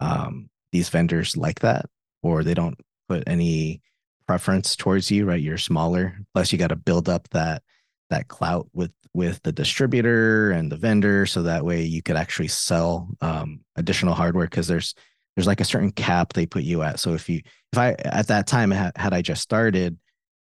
um, 0.00 0.50
these 0.70 0.90
vendors 0.90 1.36
like 1.36 1.60
that 1.60 1.86
or 2.22 2.44
they 2.44 2.54
don't 2.54 2.78
put 3.08 3.24
any 3.26 3.80
preference 4.26 4.76
towards 4.76 5.10
you 5.10 5.24
right? 5.24 5.40
You're 5.40 5.58
smaller. 5.58 6.18
Plus 6.34 6.52
you 6.52 6.58
got 6.58 6.68
to 6.68 6.76
build 6.76 7.08
up 7.08 7.28
that 7.30 7.62
that 8.10 8.28
clout 8.28 8.68
with 8.72 8.92
with 9.14 9.42
the 9.42 9.52
distributor 9.52 10.50
and 10.50 10.70
the 10.70 10.76
vendor 10.76 11.26
so 11.26 11.42
that 11.42 11.64
way 11.64 11.82
you 11.82 12.02
could 12.02 12.16
actually 12.16 12.48
sell 12.48 13.08
um, 13.20 13.60
additional 13.76 14.14
hardware 14.14 14.46
because 14.46 14.68
there's 14.68 14.94
there's 15.34 15.46
like 15.46 15.60
a 15.60 15.64
certain 15.64 15.90
cap 15.90 16.32
they 16.32 16.46
put 16.46 16.62
you 16.62 16.82
at. 16.82 17.00
So 17.00 17.14
if 17.14 17.28
you 17.28 17.40
if 17.72 17.78
i 17.78 17.92
at 18.04 18.28
that 18.28 18.46
time 18.46 18.70
had, 18.70 18.92
had 18.96 19.14
i 19.14 19.22
just 19.22 19.42
started 19.42 19.98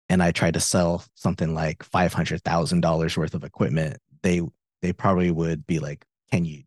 and 0.10 0.22
i 0.24 0.32
tried 0.32 0.54
to 0.54 0.60
sell 0.60 1.04
something 1.16 1.54
like 1.54 1.80
$500000 1.80 3.18
worth 3.18 3.34
of 3.34 3.44
equipment 3.44 3.98
they 4.24 4.42
they 4.82 4.94
probably 4.94 5.32
would 5.32 5.66
be 5.66 5.80
like 5.80 6.06
can 6.32 6.46
you 6.46 6.64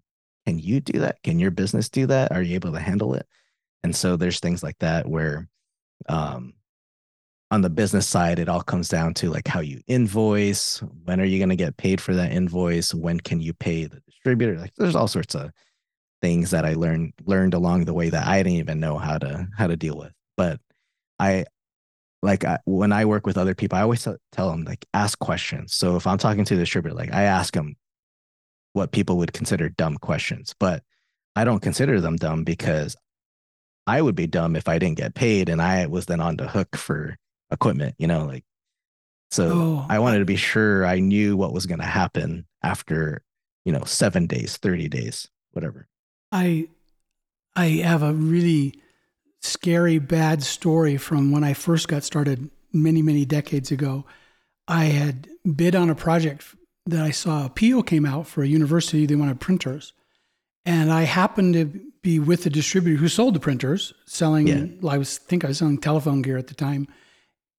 can 0.47 0.59
you 0.59 0.81
do 0.81 1.01
that 1.01 1.23
can 1.23 1.39
your 1.39 1.51
business 1.51 1.89
do 1.89 2.07
that 2.07 2.33
are 2.33 2.43
you 2.43 2.55
able 2.55 2.73
to 2.73 2.81
handle 2.81 3.15
it 3.15 3.27
and 3.83 3.95
so 3.95 4.17
there's 4.17 4.41
things 4.41 4.63
like 4.63 4.79
that 4.79 5.07
where 5.07 5.49
um, 6.09 6.55
on 7.51 7.63
the 7.63 7.71
business 7.71 8.09
side, 8.09 8.39
it 8.39 8.49
all 8.49 8.63
comes 8.63 8.89
down 8.89 9.15
to 9.15 9.31
like 9.31 9.49
how 9.49 9.61
you 9.61 9.81
invoice, 9.87 10.79
when 11.05 11.21
are 11.21 11.25
you 11.25 11.39
going 11.39 11.49
to 11.49 11.57
get 11.57 11.77
paid 11.77 12.01
for 12.01 12.15
that 12.15 12.33
invoice, 12.33 12.95
when 12.95 13.19
can 13.19 13.41
you 13.41 13.53
pay 13.53 13.87
the 13.87 14.01
distributor? 14.01 14.57
Like 14.57 14.75
there's 14.77 14.95
all 14.95 15.09
sorts 15.09 15.35
of 15.35 15.51
things 16.23 16.51
that 16.53 16.65
I 16.65 16.75
learned 16.75 17.15
learned 17.25 17.55
along 17.55 17.87
the 17.87 17.95
way 17.95 18.11
that 18.11 18.27
I 18.27 18.43
didn't 18.43 18.59
even 18.59 18.79
know 18.79 18.99
how 18.99 19.19
to 19.19 19.49
how 19.57 19.67
to 19.67 19.77
deal 19.77 19.97
with. 19.97 20.13
But 20.37 20.61
I 21.19 21.47
like 22.23 22.45
I, 22.45 22.59
when 22.65 22.93
I 22.93 23.05
work 23.05 23.27
with 23.27 23.39
other 23.39 23.55
people, 23.55 23.79
I 23.79 23.83
always 23.83 24.07
tell 24.33 24.51
them 24.51 24.65
like 24.65 24.85
ask 24.93 25.19
questions. 25.19 25.75
So 25.75 25.97
if 25.97 26.07
I'm 26.07 26.19
talking 26.19 26.45
to 26.45 26.55
the 26.55 26.63
distributor, 26.63 26.95
like 26.95 27.13
I 27.13 27.23
ask 27.23 27.55
them 27.55 27.77
what 28.73 28.93
people 28.93 29.17
would 29.19 29.33
consider 29.33 29.69
dumb 29.69 29.97
questions, 29.97 30.55
but 30.59 30.83
I 31.35 31.45
don't 31.45 31.61
consider 31.61 32.01
them 32.01 32.17
dumb 32.17 32.45
because 32.45 32.97
I 33.87 34.03
would 34.03 34.15
be 34.15 34.27
dumb 34.27 34.55
if 34.55 34.69
I 34.69 34.79
didn't 34.79 34.99
get 34.99 35.15
paid 35.15 35.49
and 35.49 35.61
I 35.63 35.87
was 35.87 36.07
then 36.07 36.21
on 36.21 36.37
the 36.37 36.47
hook 36.47 36.77
for 36.77 37.17
equipment, 37.51 37.95
you 37.99 38.07
know, 38.07 38.27
like 38.27 38.45
so 39.31 39.51
oh, 39.53 39.87
I 39.89 40.01
wanted 40.01 40.19
to 40.19 40.25
be 40.25 40.37
sure 40.37 40.85
I 40.85 40.99
knew 40.99 41.37
what 41.37 41.53
was 41.53 41.67
going 41.67 41.79
to 41.79 41.87
happen 41.87 42.47
after, 42.63 43.23
you 43.65 43.73
know, 43.73 43.85
7 43.85 44.27
days, 44.27 44.57
30 44.57 44.89
days, 44.89 45.29
whatever. 45.53 45.87
I 46.33 46.69
I 47.57 47.67
have 47.85 48.03
a 48.03 48.13
really 48.13 48.75
scary 49.41 49.99
bad 49.99 50.43
story 50.43 50.97
from 50.97 51.33
when 51.33 51.45
I 51.45 51.55
first 51.55 51.89
got 51.89 52.05
started 52.05 52.51
many 52.73 53.03
many 53.03 53.25
decades 53.25 53.71
ago. 53.71 54.05
I 54.69 54.85
had 54.85 55.29
bid 55.57 55.75
on 55.75 55.91
a 55.91 55.95
project 55.95 56.55
that 56.87 57.03
I 57.03 57.11
saw 57.11 57.47
a 57.47 57.51
PO 57.51 57.83
came 57.83 58.07
out 58.07 58.27
for 58.27 58.43
a 58.43 58.49
university 58.49 59.07
they 59.07 59.17
wanted 59.17 59.41
printers. 59.41 59.93
And 60.67 60.93
I 60.93 61.03
happened 61.03 61.55
to 61.55 61.65
be 62.03 62.19
with 62.19 62.45
the 62.45 62.51
distributor 62.51 62.99
who 62.99 63.09
sold 63.09 63.35
the 63.35 63.41
printers, 63.41 63.93
selling 64.07 64.47
yeah. 64.47 64.67
I 64.89 64.99
was 64.99 65.19
think 65.19 65.45
I 65.45 65.49
was 65.49 65.59
selling 65.59 65.79
telephone 65.79 66.23
gear 66.23 66.37
at 66.37 66.49
the 66.49 66.55
time. 66.55 66.87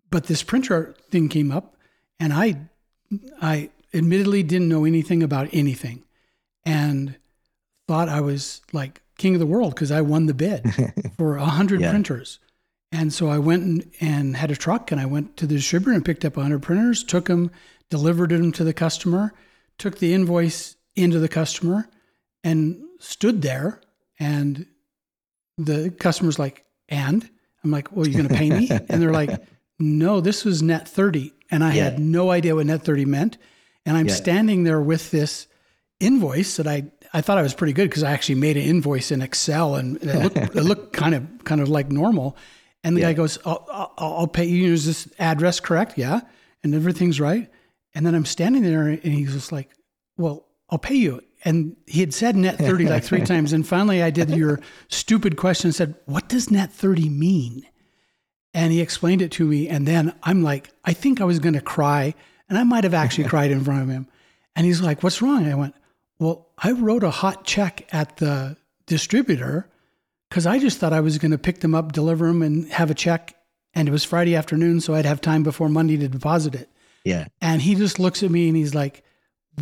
But 0.10 0.26
this 0.26 0.44
printer 0.44 0.96
thing 1.10 1.30
came 1.30 1.52
up 1.52 1.76
and 2.20 2.32
I 2.34 2.58
I 3.42 3.70
admittedly 3.94 4.44
didn't 4.44 4.70
know 4.70 4.86
anything 4.86 5.24
about 5.24 5.50
anything. 5.52 6.04
And 6.66 7.18
thought 7.88 8.08
I 8.08 8.22
was 8.22 8.62
like 8.72 9.02
king 9.22 9.36
of 9.36 9.40
the 9.40 9.46
world 9.46 9.76
because 9.76 9.92
I 9.92 10.02
won 10.02 10.26
the 10.26 10.34
bid 10.34 10.66
for 11.18 11.38
a 11.38 11.46
hundred 11.46 11.82
yeah. 11.82 11.92
printers. 11.92 12.40
And 12.92 13.14
so 13.14 13.30
I 13.30 13.38
went 13.38 13.64
and, 13.64 13.92
and, 14.02 14.36
had 14.36 14.52
a 14.52 14.56
truck 14.56 14.92
and 14.92 15.00
I 15.00 15.06
went 15.06 15.38
to 15.38 15.48
the 15.48 15.56
distributor 15.56 15.94
and 15.94 16.04
picked 16.04 16.26
up 16.26 16.36
a 16.36 16.42
hundred 16.42 16.62
printers, 16.62 17.04
took 17.04 17.26
them, 17.26 17.52
delivered 17.90 18.32
them 18.32 18.52
to 18.54 18.64
the 18.64 18.74
customer, 18.74 19.34
took 19.78 20.00
the 20.00 20.14
invoice 20.14 20.76
into 20.96 21.20
the 21.20 21.30
customer 21.30 21.88
and 22.44 22.82
stood 23.00 23.42
there. 23.42 23.80
And 24.20 24.66
the 25.58 25.92
customer's 25.92 26.38
like, 26.38 26.66
and 26.90 27.30
I'm 27.64 27.72
like, 27.72 27.96
well, 27.96 28.06
you're 28.08 28.22
going 28.22 28.30
to 28.30 28.36
pay 28.36 28.50
me? 28.50 28.70
and 28.90 29.02
they're 29.02 29.14
like, 29.14 29.42
no, 29.80 30.20
this 30.20 30.44
was 30.44 30.62
net 30.62 30.88
30. 30.88 31.34
And 31.50 31.64
I 31.64 31.74
yeah. 31.74 31.84
had 31.86 32.00
no 32.00 32.32
idea 32.32 32.56
what 32.56 32.66
net 32.66 32.84
30 32.84 33.06
meant. 33.06 33.38
And 33.86 33.96
I'm 33.96 34.08
yeah. 34.08 34.16
standing 34.16 34.64
there 34.64 34.82
with 34.82 35.12
this 35.12 35.48
invoice 36.00 36.58
that 36.58 36.68
I 36.68 36.92
I 37.14 37.22
thought 37.22 37.38
I 37.38 37.42
was 37.42 37.54
pretty 37.54 37.74
good 37.74 37.90
because 37.90 38.04
I 38.04 38.12
actually 38.12 38.36
made 38.36 38.58
an 38.58 38.64
invoice 38.64 39.12
in 39.12 39.22
Excel 39.22 39.76
and 39.76 39.98
it 40.02 40.24
looked, 40.24 40.38
it 40.56 40.64
looked 40.64 40.94
kind 40.94 41.16
of 41.16 41.44
kind 41.44 41.62
of 41.62 41.70
like 41.70 41.92
normal. 41.92 42.38
And 42.84 42.96
the 42.96 43.02
yeah. 43.02 43.08
guy 43.08 43.14
goes, 43.14 43.38
I'll, 43.46 43.68
I'll, 43.72 43.94
I'll, 43.98 44.28
pay 44.28 44.46
you. 44.46 44.74
Is 44.74 44.86
this 44.86 45.08
address 45.20 45.60
correct? 45.60 45.98
Yeah. 45.98 46.22
And 46.64 46.74
everything's 46.74 47.20
right. 47.20 47.50
And 47.94 48.06
then 48.06 48.16
I'm 48.16 48.26
standing 48.26 48.64
there 48.64 48.88
and 48.88 49.04
he's 49.04 49.34
just 49.34 49.52
like, 49.52 49.70
well, 50.18 50.48
I'll 50.70 50.80
pay 50.80 50.96
you. 50.96 51.22
And 51.44 51.76
he 51.86 52.00
had 52.00 52.14
said 52.14 52.36
net 52.36 52.58
30 52.58 52.86
like 52.88 53.04
three 53.04 53.22
times. 53.26 53.54
And 53.54 53.68
finally 53.68 54.02
I 54.02 54.10
did 54.10 54.30
your 54.30 54.60
stupid 54.88 55.38
question 55.38 55.68
and 55.68 55.76
said, 55.76 55.96
what 56.06 56.30
does 56.30 56.50
net 56.50 56.72
30 56.72 57.10
mean? 57.10 57.66
And 58.54 58.72
he 58.72 58.82
explained 58.82 59.22
it 59.22 59.32
to 59.34 59.46
me. 59.46 59.68
And 59.68 59.88
then 59.88 60.14
I'm 60.24 60.44
like, 60.44 60.72
I 60.86 60.94
think 60.94 61.22
I 61.22 61.26
was 61.26 61.40
going 61.40 61.54
to 61.54 61.62
cry. 61.62 62.16
And 62.50 62.58
I 62.58 62.64
might 62.64 62.84
have 62.84 62.94
actually 62.94 63.24
cried 63.30 63.52
in 63.52 63.64
front 63.64 63.84
of 63.84 63.90
him. 63.90 64.08
And 64.56 64.66
he's 64.66 64.82
like, 64.82 65.04
what's 65.04 65.22
wrong? 65.22 65.44
And 65.44 65.52
I 65.52 65.56
went, 65.56 65.76
well, 66.22 66.50
I 66.56 66.74
wrote 66.74 67.04
a 67.04 67.10
hot 67.10 67.46
check 67.46 67.92
at 67.92 68.18
the 68.18 68.56
distributor 68.86 69.68
because 70.30 70.46
I 70.46 70.60
just 70.60 70.78
thought 70.78 70.94
I 70.94 71.00
was 71.00 71.18
going 71.18 71.32
to 71.32 71.40
pick 71.40 71.62
them 71.62 71.74
up, 71.74 71.94
deliver 71.94 72.28
them, 72.28 72.44
and 72.44 72.72
have 72.72 72.92
a 72.92 72.94
check. 72.94 73.36
And 73.74 73.88
it 73.88 73.92
was 73.92 74.04
Friday 74.04 74.36
afternoon, 74.36 74.82
so 74.82 74.94
I'd 74.94 75.06
have 75.06 75.20
time 75.20 75.42
before 75.42 75.68
Monday 75.68 75.98
to 75.98 76.08
deposit 76.08 76.54
it. 76.54 76.70
Yeah. 77.04 77.26
And 77.42 77.60
he 77.60 77.74
just 77.74 77.98
looks 77.98 78.22
at 78.22 78.30
me 78.30 78.48
and 78.48 78.56
he's 78.56 78.76
like, 78.76 79.04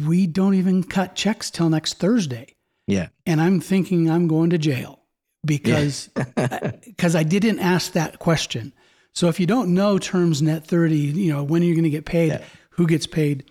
We 0.05 0.27
don't 0.27 0.53
even 0.55 0.83
cut 0.83 1.15
checks 1.15 1.49
till 1.49 1.69
next 1.69 1.93
Thursday. 1.93 2.57
Yeah. 2.87 3.07
And 3.25 3.39
I'm 3.39 3.61
thinking 3.61 4.09
I'm 4.09 4.27
going 4.27 4.49
to 4.49 4.57
jail 4.57 4.99
because 5.45 6.09
because 6.09 7.13
yeah. 7.13 7.19
I 7.21 7.23
didn't 7.23 7.59
ask 7.59 7.93
that 7.93 8.19
question. 8.19 8.73
So 9.13 9.29
if 9.29 9.39
you 9.39 9.47
don't 9.47 9.73
know 9.73 9.97
terms 9.97 10.41
net 10.41 10.67
30, 10.67 10.97
you 10.97 11.31
know, 11.31 11.41
when 11.41 11.61
are 11.61 11.65
you 11.65 11.73
going 11.73 11.85
to 11.85 11.89
get 11.89 12.03
paid? 12.03 12.33
Yeah. 12.33 12.43
Who 12.71 12.85
gets 12.85 13.07
paid? 13.07 13.49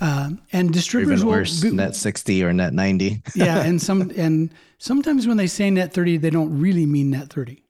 Um, 0.00 0.40
and 0.52 0.72
distributors 0.72 1.20
Even 1.20 1.28
worse, 1.28 1.62
will 1.62 1.72
net 1.72 1.94
60 1.94 2.44
or 2.44 2.52
net 2.52 2.72
90. 2.72 3.22
yeah, 3.34 3.62
and 3.62 3.80
some 3.80 4.10
and 4.16 4.52
sometimes 4.78 5.26
when 5.26 5.36
they 5.36 5.46
say 5.46 5.70
net 5.70 5.92
30, 5.92 6.18
they 6.18 6.30
don't 6.30 6.58
really 6.58 6.86
mean 6.86 7.10
net 7.10 7.32
30. 7.32 7.62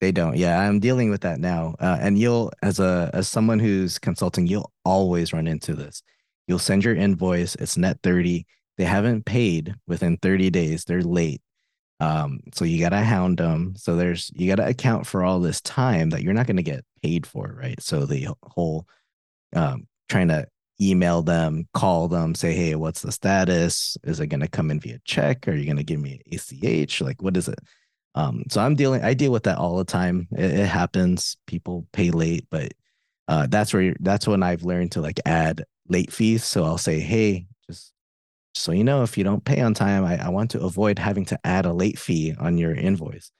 They 0.00 0.12
don't. 0.12 0.36
Yeah, 0.36 0.60
I'm 0.60 0.78
dealing 0.78 1.10
with 1.10 1.22
that 1.22 1.40
now. 1.40 1.74
Uh, 1.80 1.96
and 2.00 2.18
you'll 2.18 2.52
as 2.62 2.80
a 2.80 3.10
as 3.14 3.28
someone 3.28 3.58
who's 3.58 3.98
consulting, 3.98 4.46
you'll 4.46 4.72
always 4.84 5.32
run 5.32 5.46
into 5.46 5.74
this. 5.74 6.02
You'll 6.46 6.58
send 6.58 6.84
your 6.84 6.94
invoice, 6.94 7.54
it's 7.56 7.76
net 7.76 7.98
30. 8.02 8.46
They 8.78 8.84
haven't 8.84 9.24
paid 9.24 9.74
within 9.86 10.18
30 10.18 10.50
days. 10.50 10.84
They're 10.84 11.02
late. 11.02 11.40
Um, 11.98 12.40
so 12.52 12.66
you 12.66 12.78
gotta 12.78 13.00
hound 13.00 13.38
them. 13.38 13.74
So 13.76 13.96
there's 13.96 14.30
you 14.34 14.48
gotta 14.48 14.68
account 14.68 15.06
for 15.06 15.24
all 15.24 15.40
this 15.40 15.60
time 15.62 16.10
that 16.10 16.22
you're 16.22 16.34
not 16.34 16.46
gonna 16.46 16.62
get 16.62 16.84
paid 17.02 17.26
for, 17.26 17.56
right? 17.58 17.80
So 17.82 18.04
the 18.04 18.28
whole 18.42 18.86
um, 19.54 19.86
trying 20.08 20.28
to 20.28 20.46
email 20.80 21.22
them, 21.22 21.68
call 21.74 22.08
them, 22.08 22.34
say, 22.34 22.54
hey, 22.54 22.74
what's 22.74 23.02
the 23.02 23.12
status? 23.12 23.96
Is 24.04 24.20
it 24.20 24.28
going 24.28 24.40
to 24.40 24.48
come 24.48 24.70
in 24.70 24.80
via 24.80 24.98
check? 25.04 25.48
Are 25.48 25.54
you 25.54 25.64
going 25.64 25.76
to 25.76 25.84
give 25.84 26.00
me 26.00 26.20
an 26.24 26.38
ACH? 26.38 27.00
Like, 27.00 27.22
what 27.22 27.36
is 27.36 27.48
it? 27.48 27.58
Um, 28.14 28.44
so 28.48 28.60
I'm 28.60 28.74
dealing, 28.74 29.02
I 29.02 29.14
deal 29.14 29.32
with 29.32 29.44
that 29.44 29.58
all 29.58 29.76
the 29.76 29.84
time. 29.84 30.26
It, 30.32 30.52
it 30.52 30.66
happens. 30.66 31.36
People 31.46 31.86
pay 31.92 32.10
late, 32.10 32.46
but 32.50 32.72
uh, 33.28 33.46
that's 33.48 33.74
where 33.74 33.94
that's 34.00 34.26
when 34.26 34.42
I've 34.42 34.62
learned 34.62 34.92
to 34.92 35.00
like 35.00 35.20
add 35.26 35.64
late 35.88 36.12
fees. 36.12 36.44
So 36.44 36.64
I'll 36.64 36.78
say, 36.78 37.00
hey, 37.00 37.46
just 37.68 37.92
so 38.54 38.72
you 38.72 38.84
know, 38.84 39.02
if 39.02 39.18
you 39.18 39.24
don't 39.24 39.44
pay 39.44 39.60
on 39.60 39.74
time, 39.74 40.04
I, 40.04 40.26
I 40.26 40.28
want 40.30 40.50
to 40.52 40.60
avoid 40.60 40.98
having 40.98 41.24
to 41.26 41.38
add 41.44 41.66
a 41.66 41.72
late 41.72 41.98
fee 41.98 42.34
on 42.38 42.56
your 42.56 42.74
invoice. 42.74 43.30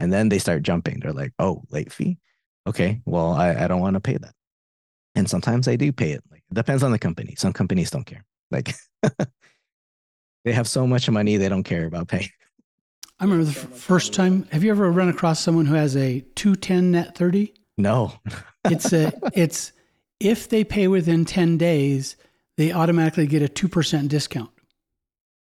And 0.00 0.12
then 0.12 0.28
they 0.28 0.38
start 0.38 0.62
jumping. 0.62 1.00
They're 1.00 1.12
like, 1.12 1.32
oh, 1.38 1.62
late 1.70 1.92
fee? 1.92 2.18
Okay, 2.66 3.00
well, 3.06 3.32
I, 3.32 3.54
I 3.54 3.68
don't 3.68 3.80
want 3.80 3.94
to 3.94 4.00
pay 4.00 4.18
that. 4.18 4.35
And 5.16 5.28
sometimes 5.28 5.66
I 5.66 5.76
do 5.76 5.90
pay 5.92 6.12
it. 6.12 6.22
Like 6.30 6.42
it 6.50 6.54
depends 6.54 6.82
on 6.82 6.92
the 6.92 6.98
company. 6.98 7.34
Some 7.36 7.54
companies 7.54 7.90
don't 7.90 8.04
care. 8.04 8.24
Like 8.50 8.74
they 10.44 10.52
have 10.52 10.68
so 10.68 10.86
much 10.86 11.08
money, 11.10 11.38
they 11.38 11.48
don't 11.48 11.64
care 11.64 11.86
about 11.86 12.08
pay. 12.08 12.30
I 13.18 13.24
remember 13.24 13.44
the 13.44 13.58
f- 13.58 13.70
first 13.70 14.12
time. 14.12 14.46
Have 14.52 14.62
you 14.62 14.70
ever 14.70 14.90
run 14.92 15.08
across 15.08 15.40
someone 15.40 15.64
who 15.64 15.74
has 15.74 15.96
a 15.96 16.20
210 16.34 16.92
net 16.92 17.16
30? 17.16 17.54
No. 17.78 18.12
it's 18.66 18.92
a 18.92 19.10
it's 19.32 19.72
if 20.20 20.50
they 20.50 20.64
pay 20.64 20.86
within 20.86 21.24
10 21.24 21.56
days, 21.56 22.16
they 22.58 22.72
automatically 22.72 23.26
get 23.26 23.42
a 23.42 23.48
2% 23.48 24.08
discount. 24.08 24.50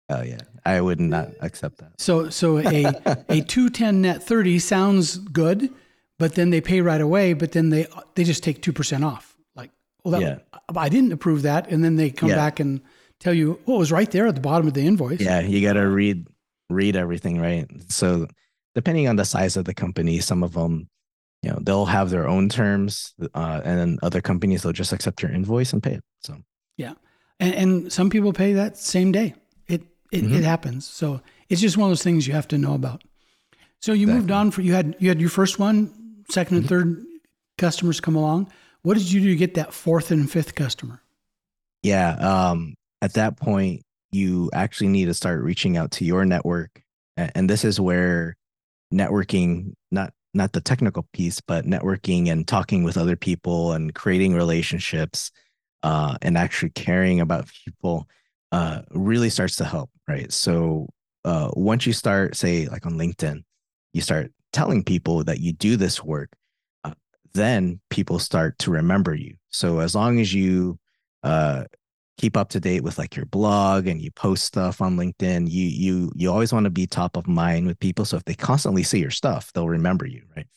Oh 0.09 0.21
yeah. 0.21 0.37
I 0.63 0.79
would 0.81 0.99
not 0.99 1.29
accept 1.41 1.79
that. 1.79 1.99
So 1.99 2.29
so 2.29 2.59
a 2.59 2.85
a 3.29 3.41
210 3.47 4.01
net 4.03 4.21
30 4.21 4.59
sounds 4.59 5.17
good, 5.17 5.71
but 6.19 6.35
then 6.35 6.51
they 6.51 6.61
pay 6.61 6.81
right 6.81 7.01
away, 7.01 7.33
but 7.33 7.53
then 7.53 7.71
they 7.71 7.87
they 8.13 8.23
just 8.23 8.43
take 8.43 8.61
2% 8.61 9.03
off 9.03 9.34
well, 10.05 10.19
that, 10.19 10.21
yeah. 10.53 10.59
I 10.77 10.87
didn't 10.87 11.11
approve 11.11 11.41
that. 11.41 11.69
And 11.69 11.83
then 11.83 11.95
they 11.95 12.11
come 12.11 12.29
yeah. 12.29 12.35
back 12.35 12.59
and 12.59 12.79
tell 13.19 13.33
you, 13.33 13.59
well, 13.65 13.77
it 13.77 13.79
was 13.79 13.91
right 13.91 14.09
there 14.09 14.27
at 14.27 14.35
the 14.35 14.41
bottom 14.41 14.67
of 14.67 14.73
the 14.73 14.85
invoice. 14.85 15.19
Yeah, 15.19 15.41
you 15.41 15.61
got 15.61 15.73
to 15.73 15.87
read 15.87 16.27
read 16.69 16.95
everything, 16.95 17.39
right? 17.39 17.67
So 17.89 18.27
depending 18.75 19.07
on 19.07 19.15
the 19.15 19.25
size 19.25 19.57
of 19.57 19.65
the 19.65 19.73
company, 19.73 20.19
some 20.19 20.43
of 20.43 20.53
them, 20.53 20.89
you 21.41 21.49
know, 21.49 21.59
they'll 21.61 21.85
have 21.85 22.09
their 22.09 22.27
own 22.27 22.49
terms, 22.49 23.13
uh, 23.33 23.61
and 23.63 23.79
then 23.79 23.97
other 24.03 24.21
companies 24.21 24.63
they'll 24.63 24.73
just 24.73 24.93
accept 24.93 25.21
your 25.21 25.31
invoice 25.31 25.73
and 25.73 25.81
pay 25.81 25.93
it. 25.93 26.03
So 26.21 26.37
yeah, 26.77 26.93
and, 27.39 27.55
and 27.55 27.93
some 27.93 28.09
people 28.09 28.31
pay 28.31 28.53
that 28.53 28.77
same 28.77 29.11
day. 29.11 29.33
It 29.67 29.81
it, 30.11 30.23
mm-hmm. 30.23 30.35
it 30.35 30.43
happens. 30.43 30.87
So 30.87 31.21
it's 31.49 31.61
just 31.61 31.77
one 31.77 31.87
of 31.87 31.91
those 31.91 32.03
things 32.03 32.27
you 32.27 32.33
have 32.33 32.47
to 32.49 32.57
know 32.57 32.75
about. 32.75 33.03
So 33.81 33.93
you 33.93 34.03
exactly. 34.03 34.19
moved 34.19 34.31
on 34.31 34.51
for 34.51 34.61
you 34.61 34.73
had 34.73 34.95
you 34.99 35.09
had 35.09 35.19
your 35.19 35.29
first 35.29 35.57
one, 35.57 36.23
second 36.29 36.57
and 36.57 36.65
mm-hmm. 36.65 36.75
third 36.75 37.05
customers 37.57 37.99
come 37.99 38.15
along. 38.15 38.51
What 38.85 38.97
did 38.97 39.11
you 39.11 39.19
do 39.19 39.29
to 39.29 39.35
get 39.35 39.55
that 39.55 39.73
fourth 39.73 40.11
and 40.11 40.31
fifth 40.31 40.53
customer? 40.53 41.01
Yeah. 41.81 42.11
Um, 42.17 42.75
at 43.01 43.13
that 43.13 43.35
point, 43.35 43.81
you 44.11 44.51
actually 44.53 44.89
need 44.89 45.05
to 45.05 45.15
start 45.15 45.43
reaching 45.43 45.75
out 45.75 45.89
to 45.93 46.05
your 46.05 46.23
network. 46.23 46.83
And 47.17 47.49
this 47.49 47.65
is 47.65 47.79
where 47.79 48.35
networking, 48.93 49.73
not 49.89 50.13
not 50.35 50.51
the 50.53 50.61
technical 50.61 51.07
piece, 51.13 51.41
but 51.41 51.65
networking 51.65 52.29
and 52.29 52.47
talking 52.47 52.83
with 52.83 52.95
other 52.95 53.15
people 53.15 53.71
and 53.71 53.95
creating 53.95 54.35
relationships 54.35 55.31
uh, 55.81 56.17
and 56.21 56.37
actually 56.37 56.69
caring 56.69 57.21
about 57.21 57.49
people 57.65 58.07
uh, 58.51 58.83
really 58.91 59.31
starts 59.31 59.55
to 59.55 59.65
help, 59.65 59.89
right? 60.07 60.31
So 60.31 60.89
uh, 61.23 61.49
once 61.55 61.87
you 61.87 61.93
start, 61.93 62.35
say, 62.35 62.67
like 62.67 62.85
on 62.85 62.99
LinkedIn, 62.99 63.45
you 63.93 64.01
start 64.01 64.31
telling 64.53 64.83
people 64.83 65.23
that 65.23 65.39
you 65.39 65.53
do 65.53 65.75
this 65.75 66.03
work, 66.03 66.29
then 67.35 67.79
people 67.89 68.19
start 68.19 68.57
to 68.59 68.71
remember 68.71 69.13
you. 69.13 69.35
So 69.49 69.79
as 69.79 69.93
long 69.93 70.19
as 70.19 70.33
you 70.33 70.79
uh, 71.23 71.65
keep 72.17 72.35
up 72.37 72.49
to 72.49 72.59
date 72.59 72.81
with 72.81 72.97
like 72.97 73.15
your 73.15 73.25
blog 73.25 73.87
and 73.87 74.01
you 74.01 74.11
post 74.11 74.43
stuff 74.43 74.81
on 74.81 74.97
LinkedIn, 74.97 75.49
you 75.49 75.67
you 75.67 76.11
you 76.15 76.31
always 76.31 76.51
want 76.51 76.63
to 76.63 76.69
be 76.69 76.87
top 76.87 77.17
of 77.17 77.27
mind 77.27 77.67
with 77.67 77.79
people. 77.79 78.05
So 78.05 78.17
if 78.17 78.25
they 78.25 78.33
constantly 78.33 78.83
see 78.83 78.99
your 78.99 79.11
stuff, 79.11 79.51
they'll 79.53 79.69
remember 79.69 80.05
you, 80.05 80.23
right? 80.35 80.47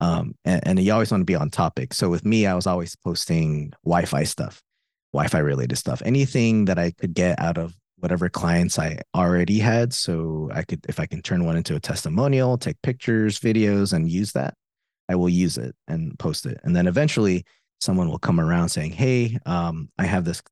Um, 0.00 0.34
and, 0.44 0.66
and 0.66 0.80
you 0.80 0.92
always 0.92 1.10
want 1.10 1.20
to 1.22 1.26
be 1.26 1.36
on 1.36 1.50
topic. 1.50 1.94
So 1.94 2.10
with 2.10 2.24
me, 2.24 2.46
I 2.46 2.54
was 2.54 2.66
always 2.66 2.96
posting 2.96 3.72
Wi-Fi 3.84 4.24
stuff, 4.24 4.62
Wi-Fi 5.12 5.38
related 5.38 5.76
stuff, 5.76 6.02
anything 6.04 6.66
that 6.66 6.78
I 6.78 6.90
could 6.90 7.14
get 7.14 7.40
out 7.40 7.58
of 7.58 7.74
whatever 7.98 8.28
clients 8.28 8.78
I 8.78 8.98
already 9.14 9.58
had. 9.60 9.94
So 9.94 10.50
I 10.52 10.62
could, 10.62 10.84
if 10.88 11.00
I 11.00 11.06
can 11.06 11.22
turn 11.22 11.46
one 11.46 11.56
into 11.56 11.76
a 11.76 11.80
testimonial, 11.80 12.58
take 12.58 12.82
pictures, 12.82 13.38
videos, 13.38 13.94
and 13.94 14.10
use 14.10 14.32
that, 14.32 14.54
I 15.08 15.14
will 15.16 15.28
use 15.28 15.58
it 15.58 15.74
and 15.88 16.18
post 16.18 16.46
it. 16.46 16.58
And 16.64 16.74
then 16.74 16.86
eventually 16.86 17.44
someone 17.80 18.08
will 18.08 18.18
come 18.18 18.40
around 18.40 18.70
saying, 18.70 18.92
Hey, 18.92 19.38
um, 19.46 19.88
I 19.98 20.06
have 20.06 20.24
this 20.24 20.42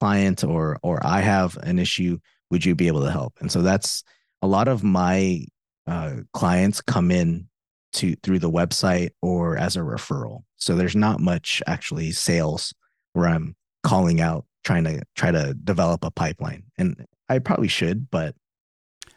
client 0.00 0.44
or 0.44 0.78
or 0.82 1.04
I 1.04 1.20
have 1.20 1.56
an 1.62 1.78
issue. 1.78 2.18
Would 2.50 2.64
you 2.64 2.74
be 2.74 2.88
able 2.88 3.04
to 3.04 3.10
help? 3.10 3.34
And 3.40 3.50
so 3.50 3.62
that's 3.62 4.02
a 4.42 4.46
lot 4.46 4.68
of 4.68 4.82
my 4.82 5.44
uh, 5.86 6.16
clients 6.32 6.80
come 6.80 7.10
in 7.10 7.48
to 7.92 8.16
through 8.22 8.38
the 8.38 8.50
website 8.50 9.10
or 9.20 9.56
as 9.56 9.76
a 9.76 9.80
referral. 9.80 10.44
So 10.56 10.76
there's 10.76 10.96
not 10.96 11.20
much 11.20 11.62
actually 11.66 12.12
sales 12.12 12.72
where 13.12 13.28
I'm 13.28 13.56
calling 13.82 14.20
out 14.20 14.46
trying 14.64 14.84
to 14.84 15.02
try 15.16 15.30
to 15.30 15.54
develop 15.54 16.04
a 16.04 16.10
pipeline. 16.10 16.64
And 16.78 17.06
I 17.28 17.38
probably 17.38 17.68
should, 17.68 18.10
but 18.10 18.34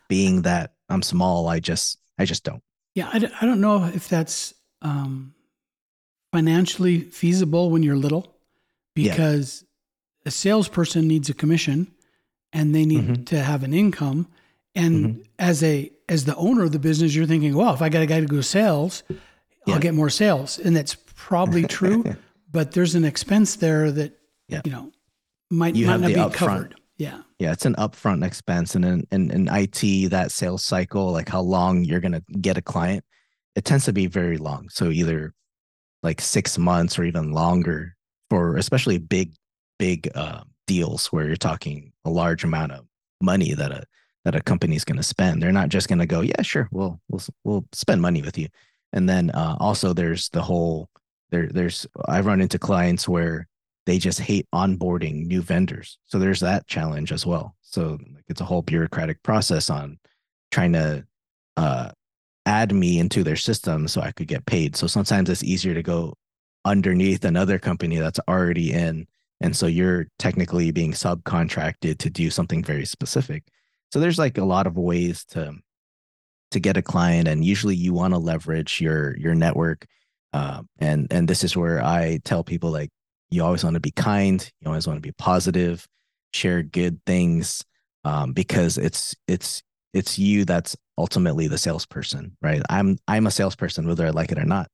being 0.08 0.44
that 0.44 0.74
I'm 0.90 1.02
small, 1.02 1.48
I 1.48 1.60
just 1.60 1.98
I 2.18 2.26
just 2.26 2.44
don't. 2.44 2.62
Yeah, 2.96 3.10
I, 3.12 3.18
I 3.42 3.46
don't 3.46 3.62
know 3.62 3.86
if 3.86 4.08
that's 4.08 4.54
um, 4.84 5.34
financially 6.32 7.00
feasible 7.00 7.70
when 7.70 7.84
you're 7.84 7.96
little 7.96 8.36
because 8.94 9.64
yeah. 10.24 10.30
a 10.30 10.32
salesperson 10.32 11.08
needs 11.08 11.30
a 11.30 11.34
commission 11.34 11.92
and 12.52 12.76
they 12.76 12.86
need 12.86 13.04
mm-hmm. 13.04 13.24
to 13.24 13.40
have 13.40 13.64
an 13.64 13.74
income. 13.74 14.28
And 14.76 15.06
mm-hmm. 15.06 15.22
as 15.40 15.64
a 15.64 15.92
as 16.10 16.26
the 16.26 16.36
owner 16.36 16.64
of 16.64 16.72
the 16.72 16.80
business, 16.80 17.16
you're 17.16 17.26
thinking, 17.26 17.56
well, 17.56 17.74
if 17.74 17.82
I 17.82 17.90
got 17.90 18.04
a 18.04 18.06
guy 18.06 18.20
to 18.20 18.26
go 18.26 18.42
sales, 18.42 19.04
yeah. 19.66 19.76
I'll 19.76 19.80
get 19.80 19.94
more 19.94 20.10
sales. 20.10 20.60
And 20.60 20.76
that's 20.76 20.96
probably 21.16 21.64
true, 21.68 22.04
but 22.52 22.72
there's 22.72 22.96
an 22.96 23.06
expense 23.06 23.56
there 23.56 23.92
that 23.92 24.18
yeah. 24.48 24.62
you 24.66 24.72
know 24.72 24.92
might, 25.50 25.76
you 25.76 25.88
might 25.88 26.00
not 26.00 26.08
be 26.08 26.14
upfront. 26.16 26.34
covered. 26.34 26.76
Yeah. 26.98 27.22
Yeah, 27.40 27.52
it's 27.52 27.66
an 27.66 27.76
upfront 27.76 28.26
expense. 28.26 28.76
And 28.76 28.86
in, 28.86 29.08
in, 29.12 29.32
in 29.32 29.50
IT, 29.52 30.10
that 30.12 30.32
sales 30.32 30.64
cycle, 30.64 31.12
like 31.12 31.28
how 31.28 31.42
long 31.42 31.84
you're 31.84 32.00
gonna 32.00 32.24
get 32.40 32.58
a 32.58 32.62
client, 32.62 33.04
it 33.56 33.66
tends 33.66 33.86
to 33.86 33.94
be 33.94 34.08
very 34.08 34.38
long. 34.38 34.70
So 34.70 34.90
either 34.90 35.34
like 36.02 36.22
six 36.22 36.58
months 36.58 37.00
or 37.00 37.04
even 37.04 37.32
longer 37.32 37.96
for 38.30 38.58
especially 38.58 38.98
big, 38.98 39.34
big 39.80 40.10
uh, 40.16 40.42
deals 40.68 41.08
where 41.08 41.28
you're 41.28 41.36
talking 41.36 41.94
a 42.06 42.10
large 42.10 42.44
amount 42.44 42.72
of 42.72 42.86
money 43.22 43.54
that 43.54 43.72
a 43.72 43.84
that 44.26 44.36
a 44.36 44.42
company 44.42 44.76
is 44.76 44.86
going 44.86 44.98
to 44.98 45.04
spend. 45.04 45.42
They're 45.42 45.52
not 45.52 45.68
just 45.70 45.90
going 45.90 46.00
to 46.00 46.06
go, 46.06 46.22
yeah, 46.22 46.42
sure, 46.42 46.68
we'll 46.72 47.00
we'll 47.10 47.22
we'll 47.44 47.66
spend 47.74 48.02
money 48.02 48.22
with 48.22 48.38
you. 48.38 48.48
And 48.94 49.10
then 49.10 49.32
uh, 49.32 49.58
also 49.60 49.94
there's 49.94 50.30
the 50.30 50.42
whole 50.42 50.90
there 51.32 51.48
there's 51.48 51.86
I've 52.08 52.26
run 52.26 52.42
into 52.42 52.60
clients 52.60 53.08
where 53.08 53.48
they 53.86 53.98
just 53.98 54.20
hate 54.20 54.48
onboarding 54.54 55.26
new 55.26 55.42
vendors. 55.42 55.98
So 56.06 56.20
there's 56.20 56.40
that 56.40 56.68
challenge 56.68 57.12
as 57.12 57.26
well. 57.26 57.56
So 57.62 57.98
like 58.14 58.24
it's 58.28 58.42
a 58.42 58.46
whole 58.46 58.62
bureaucratic 58.62 59.22
process 59.24 59.70
on 59.70 60.00
trying 60.52 60.74
to 60.74 61.06
uh, 61.58 61.92
add 62.46 62.74
me 62.74 63.00
into 63.00 63.24
their 63.24 63.36
system 63.36 63.88
so 63.88 64.02
I 64.02 64.12
could 64.12 64.28
get 64.28 64.46
paid. 64.46 64.76
So 64.76 64.88
sometimes 64.88 65.30
it's 65.30 65.44
easier 65.44 65.74
to 65.74 65.84
go 65.84 66.14
underneath 66.66 67.26
another 67.26 67.60
company 67.60 67.98
that's 67.98 68.20
already 68.28 68.72
in. 68.72 69.08
And 69.42 69.56
so 69.56 69.68
you're 69.68 70.08
technically 70.20 70.72
being 70.72 70.94
subcontracted 70.94 71.98
to 72.00 72.10
do 72.10 72.30
something 72.30 72.64
very 72.64 72.86
specific. 72.86 73.44
So 73.92 74.00
there's 74.00 74.20
like 74.20 74.38
a 74.38 74.46
lot 74.46 74.68
of 74.68 74.78
ways 74.78 75.26
to 75.26 75.56
to 76.52 76.60
get 76.60 76.78
a 76.78 76.82
client, 76.82 77.28
and 77.28 77.44
usually 77.44 77.76
you 77.76 77.94
want 77.94 78.14
to 78.14 78.20
leverage 78.20 78.80
your 78.80 79.18
your 79.18 79.36
network. 79.36 79.86
Uh, 80.32 80.64
and 80.80 81.08
and 81.12 81.28
this 81.28 81.44
is 81.44 81.58
where 81.58 81.84
I 81.84 82.20
tell 82.24 82.44
people 82.44 82.72
like 82.72 82.90
you 83.30 83.44
always 83.44 83.64
want 83.64 83.74
to 83.74 83.80
be 83.80 83.92
kind, 83.92 84.52
you 84.62 84.68
always 84.68 84.88
want 84.88 84.98
to 84.98 85.02
be 85.02 85.12
positive, 85.12 85.88
share 86.32 86.64
good 86.64 87.00
things, 87.06 87.64
um, 88.04 88.34
because 88.34 88.78
it's 88.78 89.16
it's 89.28 89.62
it's 89.94 90.18
you 90.18 90.46
that's 90.46 90.76
ultimately 90.98 91.48
the 91.48 91.58
salesperson, 91.58 92.36
right? 92.42 92.62
I'm 92.70 92.98
I'm 93.08 93.28
a 93.28 93.32
salesperson 93.32 93.88
whether 93.88 94.06
I 94.06 94.10
like 94.10 94.32
it 94.32 94.40
or 94.40 94.46
not. 94.46 94.68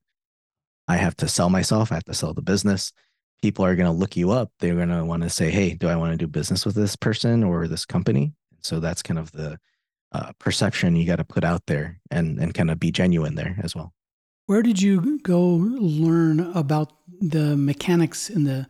I 0.88 0.98
have 0.98 1.16
to 1.18 1.28
sell 1.28 1.50
myself. 1.50 1.92
I 1.92 1.96
have 1.96 2.06
to 2.06 2.14
sell 2.14 2.34
the 2.34 2.42
business. 2.42 2.92
People 3.42 3.64
are 3.64 3.76
going 3.76 3.86
to 3.86 3.98
look 3.98 4.18
you 4.18 4.32
up. 4.32 4.52
They're 4.60 4.76
going 4.76 4.90
to 4.90 5.06
want 5.06 5.24
to 5.24 5.30
say, 5.30 5.52
"Hey, 5.52 5.76
do 5.76 5.88
I 5.88 5.96
want 5.96 6.12
to 6.12 6.18
do 6.18 6.28
business 6.28 6.66
with 6.66 6.76
this 6.76 6.96
person 6.96 7.44
or 7.44 7.68
this 7.68 7.86
company?" 7.86 8.34
So 8.62 8.80
that's 8.80 9.02
kind 9.04 9.20
of 9.20 9.32
the 9.32 9.60
uh, 10.12 10.32
perception 10.40 10.96
you 10.96 11.06
got 11.06 11.18
to 11.18 11.24
put 11.24 11.44
out 11.44 11.66
there 11.68 12.00
and 12.10 12.40
and 12.40 12.54
kind 12.54 12.72
of 12.72 12.80
be 12.80 12.92
genuine 12.92 13.36
there 13.36 13.58
as 13.62 13.76
well. 13.76 13.94
Where 14.48 14.64
did 14.64 14.82
you 14.82 15.20
go 15.20 15.42
learn 15.42 16.40
about 16.40 16.94
the 17.22 17.56
mechanics 17.56 18.30
and 18.30 18.48
the 18.48 18.68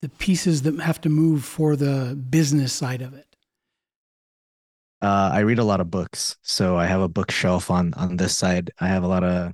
the 0.00 0.08
pieces 0.08 0.62
that 0.62 0.80
have 0.80 1.00
to 1.02 1.10
move 1.10 1.44
for 1.44 1.76
the 1.76 2.16
business 2.30 2.72
side 2.72 3.02
of 3.02 3.12
it? 3.12 3.29
Uh, 5.02 5.30
I 5.32 5.40
read 5.40 5.58
a 5.58 5.64
lot 5.64 5.80
of 5.80 5.90
books, 5.90 6.36
so 6.42 6.76
I 6.76 6.86
have 6.86 7.00
a 7.00 7.08
bookshelf 7.08 7.70
on 7.70 7.94
on 7.94 8.16
this 8.16 8.36
side. 8.36 8.70
I 8.80 8.88
have 8.88 9.02
a 9.02 9.08
lot 9.08 9.24
of 9.24 9.52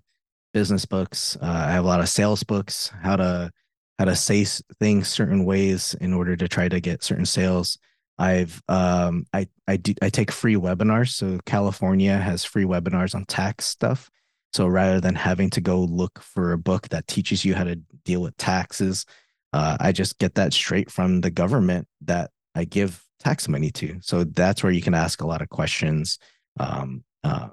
business 0.53 0.87
books. 0.87 1.37
Uh, 1.41 1.65
I 1.69 1.73
have 1.73 1.85
a 1.85 1.89
lot 1.89 2.01
of 2.01 2.09
sales 2.09 2.43
books, 2.43 2.91
how 3.03 3.17
to 3.17 3.51
how 3.99 4.07
to 4.07 4.17
say 4.17 4.45
things 4.81 5.09
certain 5.09 5.45
ways 5.45 5.95
in 6.01 6.13
order 6.13 6.37
to 6.37 6.49
try 6.49 6.69
to 6.69 6.81
get 6.81 7.03
certain 7.03 7.27
sales. 7.27 7.79
I've 8.19 8.63
um, 8.69 9.27
I 9.33 9.49
I 9.69 9.77
do 9.77 9.95
I 10.03 10.11
take 10.11 10.33
free 10.33 10.57
webinars. 10.57 11.11
So 11.11 11.39
California 11.47 12.17
has 12.17 12.45
free 12.45 12.65
webinars 12.65 13.15
on 13.15 13.25
tax 13.27 13.67
stuff. 13.67 14.11
So 14.53 14.67
rather 14.67 15.01
than 15.01 15.15
having 15.15 15.51
to 15.51 15.61
go 15.61 15.81
look 15.81 16.21
for 16.21 16.53
a 16.53 16.59
book 16.59 16.89
that 16.89 17.07
teaches 17.07 17.45
you 17.45 17.55
how 17.55 17.65
to 17.65 17.77
deal 18.05 18.23
with 18.23 18.37
taxes, 18.37 19.05
uh, 19.53 19.77
I 19.79 19.93
just 19.93 20.19
get 20.19 20.35
that 20.37 20.55
straight 20.55 20.91
from 20.91 21.21
the 21.21 21.31
government 21.31 21.87
that 22.03 22.31
I 22.55 22.65
give 22.65 23.06
tax 23.21 23.49
money 23.49 23.71
to. 23.73 23.99
So 24.03 24.25
that's 24.25 24.63
where 24.63 24.73
you 24.73 24.83
can 24.83 24.95
ask 24.95 25.21
a 25.21 25.27
lot 25.27 25.43
of 25.43 25.49
questions. 25.49 26.19
Um, 26.59 27.05
uh, 27.25 27.49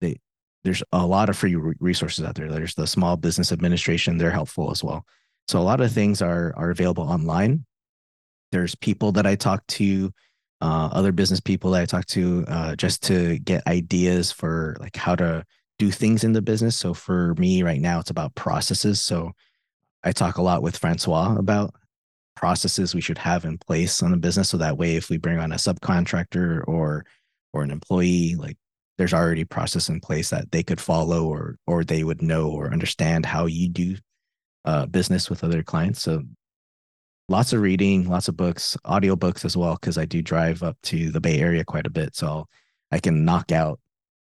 they, 0.00 0.16
there's 0.64 0.82
a 0.92 1.06
lot 1.06 1.28
of 1.28 1.36
free 1.36 1.54
resources 1.54 2.24
out 2.24 2.34
there. 2.34 2.50
There's 2.50 2.74
the 2.74 2.86
Small 2.86 3.16
Business 3.16 3.52
Administration; 3.52 4.18
they're 4.18 4.30
helpful 4.30 4.70
as 4.70 4.82
well. 4.82 5.04
So 5.48 5.58
a 5.58 5.62
lot 5.62 5.80
of 5.80 5.92
things 5.92 6.22
are 6.22 6.54
are 6.56 6.70
available 6.70 7.04
online. 7.04 7.64
There's 8.52 8.74
people 8.74 9.12
that 9.12 9.26
I 9.26 9.34
talk 9.34 9.66
to, 9.68 10.12
uh, 10.60 10.88
other 10.92 11.12
business 11.12 11.40
people 11.40 11.72
that 11.72 11.82
I 11.82 11.86
talk 11.86 12.06
to, 12.06 12.44
uh, 12.48 12.76
just 12.76 13.02
to 13.04 13.38
get 13.40 13.66
ideas 13.66 14.32
for 14.32 14.76
like 14.80 14.96
how 14.96 15.16
to 15.16 15.44
do 15.78 15.90
things 15.90 16.24
in 16.24 16.32
the 16.32 16.42
business. 16.42 16.76
So 16.76 16.94
for 16.94 17.34
me 17.34 17.62
right 17.62 17.80
now, 17.80 18.00
it's 18.00 18.10
about 18.10 18.34
processes. 18.34 19.02
So 19.02 19.32
I 20.02 20.12
talk 20.12 20.38
a 20.38 20.42
lot 20.42 20.62
with 20.62 20.76
Francois 20.76 21.36
about 21.36 21.74
processes 22.36 22.94
we 22.94 23.00
should 23.00 23.18
have 23.18 23.44
in 23.44 23.58
place 23.58 24.02
on 24.02 24.12
the 24.12 24.16
business. 24.16 24.50
So 24.50 24.58
that 24.58 24.78
way, 24.78 24.96
if 24.96 25.10
we 25.10 25.16
bring 25.16 25.38
on 25.38 25.52
a 25.52 25.56
subcontractor 25.56 26.66
or 26.68 27.04
or 27.52 27.62
an 27.62 27.70
employee, 27.70 28.36
like 28.36 28.56
there's 28.98 29.14
already 29.14 29.44
process 29.44 29.88
in 29.88 30.00
place 30.00 30.30
that 30.30 30.52
they 30.52 30.62
could 30.62 30.80
follow 30.80 31.24
or 31.24 31.56
or 31.66 31.82
they 31.82 32.04
would 32.04 32.22
know 32.22 32.50
or 32.50 32.72
understand 32.72 33.26
how 33.26 33.46
you 33.46 33.68
do 33.68 33.96
uh, 34.64 34.86
business 34.86 35.28
with 35.30 35.42
other 35.42 35.62
clients. 35.62 36.02
So 36.02 36.22
lots 37.28 37.52
of 37.52 37.60
reading, 37.60 38.08
lots 38.08 38.28
of 38.28 38.36
books, 38.36 38.76
audiobooks 38.84 39.44
as 39.44 39.56
well, 39.56 39.74
because 39.74 39.98
I 39.98 40.04
do 40.04 40.22
drive 40.22 40.62
up 40.62 40.76
to 40.84 41.10
the 41.10 41.20
Bay 41.20 41.38
Area 41.38 41.64
quite 41.64 41.86
a 41.86 41.90
bit. 41.90 42.14
So 42.14 42.46
I 42.92 42.98
can 42.98 43.24
knock 43.24 43.52
out 43.52 43.80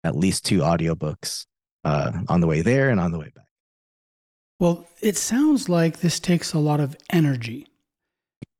at 0.04 0.16
least 0.16 0.44
two 0.44 0.60
audiobooks 0.60 1.46
uh, 1.84 2.12
on 2.28 2.40
the 2.40 2.46
way 2.46 2.62
there 2.62 2.90
and 2.90 3.00
on 3.00 3.12
the 3.12 3.18
way 3.18 3.30
back. 3.34 3.44
Well, 4.58 4.86
it 5.02 5.16
sounds 5.16 5.68
like 5.68 6.00
this 6.00 6.18
takes 6.18 6.54
a 6.54 6.58
lot 6.58 6.80
of 6.80 6.96
energy. 7.10 7.66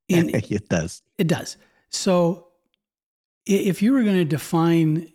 In, 0.29 0.29
it 0.33 0.69
does. 0.69 1.01
It 1.17 1.27
does. 1.27 1.57
So 1.89 2.47
if 3.45 3.81
you 3.81 3.93
were 3.93 4.03
going 4.03 4.17
to 4.17 4.25
define, 4.25 5.11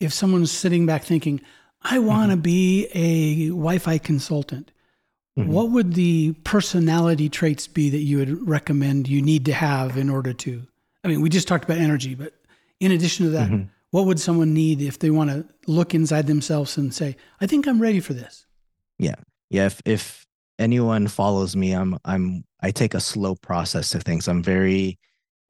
if 0.00 0.12
someone's 0.12 0.50
sitting 0.50 0.86
back 0.86 1.04
thinking, 1.04 1.40
I 1.82 1.98
want 1.98 2.30
to 2.30 2.36
mm-hmm. 2.36 2.42
be 2.42 2.86
a 2.92 3.48
Wi 3.48 3.78
Fi 3.78 3.98
consultant, 3.98 4.72
Mm-hmm. 5.38 5.50
What 5.50 5.70
would 5.70 5.94
the 5.94 6.34
personality 6.44 7.28
traits 7.28 7.66
be 7.66 7.88
that 7.90 7.98
you 7.98 8.18
would 8.18 8.46
recommend 8.46 9.08
you 9.08 9.22
need 9.22 9.46
to 9.46 9.54
have 9.54 9.96
in 9.96 10.10
order 10.10 10.34
to? 10.34 10.66
I 11.04 11.08
mean, 11.08 11.22
we 11.22 11.30
just 11.30 11.48
talked 11.48 11.64
about 11.64 11.78
energy, 11.78 12.14
but 12.14 12.34
in 12.80 12.92
addition 12.92 13.26
to 13.26 13.32
that, 13.32 13.48
mm-hmm. 13.48 13.64
what 13.90 14.04
would 14.04 14.20
someone 14.20 14.52
need 14.52 14.82
if 14.82 14.98
they 14.98 15.10
want 15.10 15.30
to 15.30 15.46
look 15.66 15.94
inside 15.94 16.26
themselves 16.26 16.76
and 16.76 16.92
say, 16.92 17.16
"I 17.40 17.46
think 17.46 17.66
I'm 17.66 17.80
ready 17.80 18.00
for 18.00 18.12
this"? 18.12 18.46
Yeah, 18.98 19.14
yeah. 19.48 19.66
If 19.66 19.80
if 19.86 20.26
anyone 20.62 21.08
follows 21.08 21.56
me, 21.56 21.72
I'm 21.72 21.98
I'm 22.04 22.44
I 22.60 22.70
take 22.70 22.94
a 22.94 23.00
slow 23.00 23.34
process 23.34 23.90
to 23.90 24.00
things. 24.00 24.28
I'm 24.28 24.42
very 24.42 24.98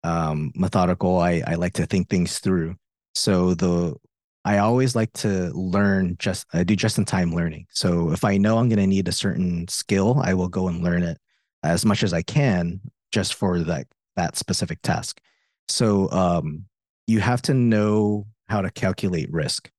um, 0.04 0.52
methodical. 0.54 1.18
I 1.18 1.42
I 1.46 1.54
like 1.54 1.74
to 1.74 1.86
think 1.86 2.08
things 2.08 2.38
through. 2.38 2.76
So 3.14 3.54
the 3.54 3.96
I 4.44 4.58
always 4.58 4.96
like 4.96 5.12
to 5.14 5.50
learn 5.54 6.16
just 6.18 6.46
I 6.52 6.64
do 6.64 6.74
just 6.74 6.98
in 6.98 7.04
time 7.04 7.32
learning. 7.34 7.66
So 7.70 8.10
if 8.10 8.24
I 8.24 8.38
know 8.38 8.58
I'm 8.58 8.68
going 8.68 8.78
to 8.80 8.86
need 8.86 9.08
a 9.08 9.12
certain 9.12 9.68
skill, 9.68 10.20
I 10.22 10.34
will 10.34 10.48
go 10.48 10.68
and 10.68 10.82
learn 10.82 11.02
it 11.02 11.18
as 11.62 11.84
much 11.84 12.02
as 12.02 12.12
I 12.12 12.22
can 12.22 12.80
just 13.12 13.34
for 13.34 13.60
that 13.60 13.86
that 14.16 14.36
specific 14.36 14.82
task. 14.82 15.20
So 15.68 16.10
um, 16.10 16.64
you 17.06 17.20
have 17.20 17.42
to 17.42 17.54
know 17.54 18.26
how 18.48 18.62
to 18.62 18.70
calculate 18.70 19.32
risk. 19.32 19.70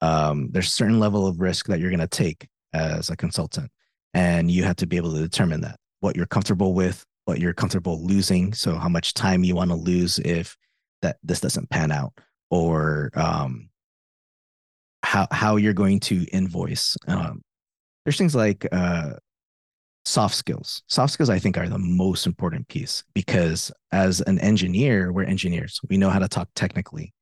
Um, 0.00 0.48
there's 0.52 0.72
certain 0.72 1.00
level 1.00 1.26
of 1.26 1.40
risk 1.40 1.66
that 1.66 1.80
you're 1.80 1.90
going 1.90 2.00
to 2.00 2.06
take 2.06 2.48
as 2.72 3.10
a 3.10 3.16
consultant, 3.16 3.70
and 4.14 4.50
you 4.50 4.64
have 4.64 4.76
to 4.76 4.86
be 4.86 4.96
able 4.96 5.12
to 5.12 5.20
determine 5.20 5.60
that 5.62 5.76
what 6.00 6.16
you're 6.16 6.26
comfortable 6.26 6.72
with, 6.72 7.04
what 7.24 7.40
you're 7.40 7.52
comfortable 7.52 8.02
losing. 8.04 8.54
So 8.54 8.76
how 8.76 8.88
much 8.88 9.14
time 9.14 9.44
you 9.44 9.54
want 9.54 9.70
to 9.70 9.76
lose 9.76 10.18
if 10.20 10.56
that 11.02 11.16
this 11.22 11.40
doesn't 11.40 11.70
pan 11.70 11.92
out, 11.92 12.12
or 12.50 13.10
um, 13.14 13.68
how 15.02 15.26
how 15.30 15.56
you're 15.56 15.74
going 15.74 16.00
to 16.00 16.24
invoice. 16.32 16.96
Um, 17.06 17.42
there's 18.04 18.18
things 18.18 18.34
like 18.34 18.66
uh, 18.72 19.14
soft 20.04 20.34
skills. 20.34 20.82
Soft 20.88 21.12
skills, 21.12 21.30
I 21.30 21.38
think, 21.38 21.58
are 21.58 21.68
the 21.68 21.78
most 21.78 22.26
important 22.26 22.68
piece 22.68 23.02
because 23.14 23.72
as 23.92 24.20
an 24.22 24.38
engineer, 24.38 25.12
we're 25.12 25.24
engineers. 25.24 25.80
We 25.88 25.96
know 25.96 26.10
how 26.10 26.18
to 26.18 26.28
talk 26.28 26.48
technically. 26.54 27.12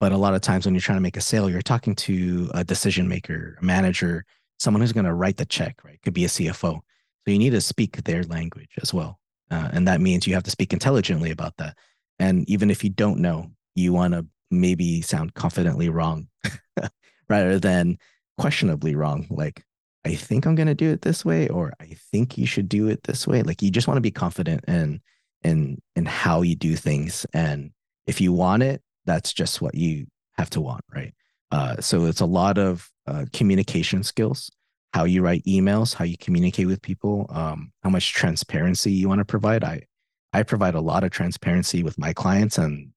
But 0.00 0.10
a 0.10 0.16
lot 0.16 0.34
of 0.34 0.40
times 0.40 0.64
when 0.64 0.74
you're 0.74 0.80
trying 0.80 0.98
to 0.98 1.02
make 1.02 1.16
a 1.16 1.20
sale, 1.20 1.48
you're 1.48 1.62
talking 1.62 1.94
to 1.94 2.50
a 2.54 2.64
decision 2.64 3.06
maker, 3.06 3.56
a 3.60 3.64
manager, 3.64 4.24
someone 4.62 4.80
who's 4.80 4.92
going 4.92 5.06
to 5.06 5.14
write 5.14 5.36
the 5.36 5.44
check, 5.44 5.82
right? 5.84 6.00
Could 6.02 6.14
be 6.14 6.24
a 6.24 6.28
CFO. 6.28 6.80
So 7.24 7.30
you 7.30 7.38
need 7.38 7.50
to 7.50 7.60
speak 7.60 8.02
their 8.04 8.22
language 8.24 8.70
as 8.80 8.94
well. 8.94 9.18
Uh, 9.50 9.68
and 9.72 9.86
that 9.86 10.00
means 10.00 10.26
you 10.26 10.34
have 10.34 10.44
to 10.44 10.50
speak 10.50 10.72
intelligently 10.72 11.30
about 11.30 11.56
that. 11.58 11.76
And 12.18 12.48
even 12.48 12.70
if 12.70 12.82
you 12.82 12.90
don't 12.90 13.18
know, 13.18 13.50
you 13.74 13.92
want 13.92 14.14
to 14.14 14.26
maybe 14.50 15.02
sound 15.02 15.34
confidently 15.34 15.88
wrong 15.88 16.28
rather 17.28 17.58
than 17.58 17.98
questionably 18.38 18.94
wrong. 18.94 19.26
Like, 19.30 19.62
I 20.04 20.14
think 20.14 20.46
I'm 20.46 20.54
going 20.54 20.68
to 20.68 20.74
do 20.74 20.90
it 20.90 21.02
this 21.02 21.24
way, 21.24 21.48
or 21.48 21.72
I 21.80 21.96
think 22.10 22.38
you 22.38 22.46
should 22.46 22.68
do 22.68 22.88
it 22.88 23.02
this 23.04 23.26
way. 23.26 23.42
Like, 23.42 23.62
you 23.62 23.70
just 23.70 23.86
want 23.86 23.96
to 23.96 24.02
be 24.02 24.10
confident 24.10 24.64
in, 24.66 25.00
in, 25.42 25.80
in 25.96 26.06
how 26.06 26.42
you 26.42 26.56
do 26.56 26.76
things. 26.76 27.26
And 27.32 27.72
if 28.06 28.20
you 28.20 28.32
want 28.32 28.62
it, 28.62 28.82
that's 29.04 29.32
just 29.32 29.60
what 29.60 29.74
you 29.74 30.06
have 30.36 30.50
to 30.50 30.60
want, 30.60 30.84
right? 30.92 31.14
Uh, 31.52 31.78
so 31.80 32.06
it's 32.06 32.20
a 32.20 32.26
lot 32.26 32.56
of 32.56 32.90
uh, 33.06 33.26
communication 33.32 34.02
skills, 34.02 34.50
how 34.94 35.04
you 35.04 35.22
write 35.22 35.44
emails, 35.44 35.94
how 35.94 36.04
you 36.04 36.16
communicate 36.16 36.66
with 36.66 36.80
people, 36.80 37.26
um, 37.28 37.70
how 37.82 37.90
much 37.90 38.14
transparency 38.14 38.90
you 38.90 39.06
want 39.06 39.18
to 39.18 39.24
provide. 39.24 39.62
I 39.62 39.82
I 40.32 40.42
provide 40.44 40.74
a 40.74 40.80
lot 40.80 41.04
of 41.04 41.10
transparency 41.10 41.82
with 41.82 41.98
my 41.98 42.14
clients, 42.14 42.56
and 42.56 42.92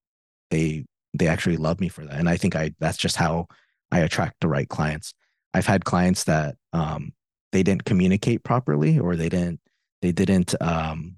they 0.52 0.86
they 1.14 1.28
actually 1.28 1.58
love 1.58 1.82
me 1.82 1.90
for 1.90 2.06
that. 2.06 2.18
And 2.18 2.30
I 2.30 2.38
think 2.38 2.56
I 2.56 2.74
that's 2.80 2.98
just 2.98 3.18
how 3.18 3.48
I 3.92 4.00
attract 4.00 4.38
the 4.40 4.48
right 4.48 4.70
clients. 4.70 5.14
I've 5.54 5.66
had 5.66 5.84
clients 5.84 6.24
that 6.24 6.56
um, 6.72 7.14
they 7.52 7.62
didn't 7.62 7.86
communicate 7.86 8.44
properly, 8.44 8.98
or 9.00 9.18
they 9.18 9.30
didn't 9.30 9.60
they 10.02 10.14
didn't 10.14 10.56
um, 10.62 11.18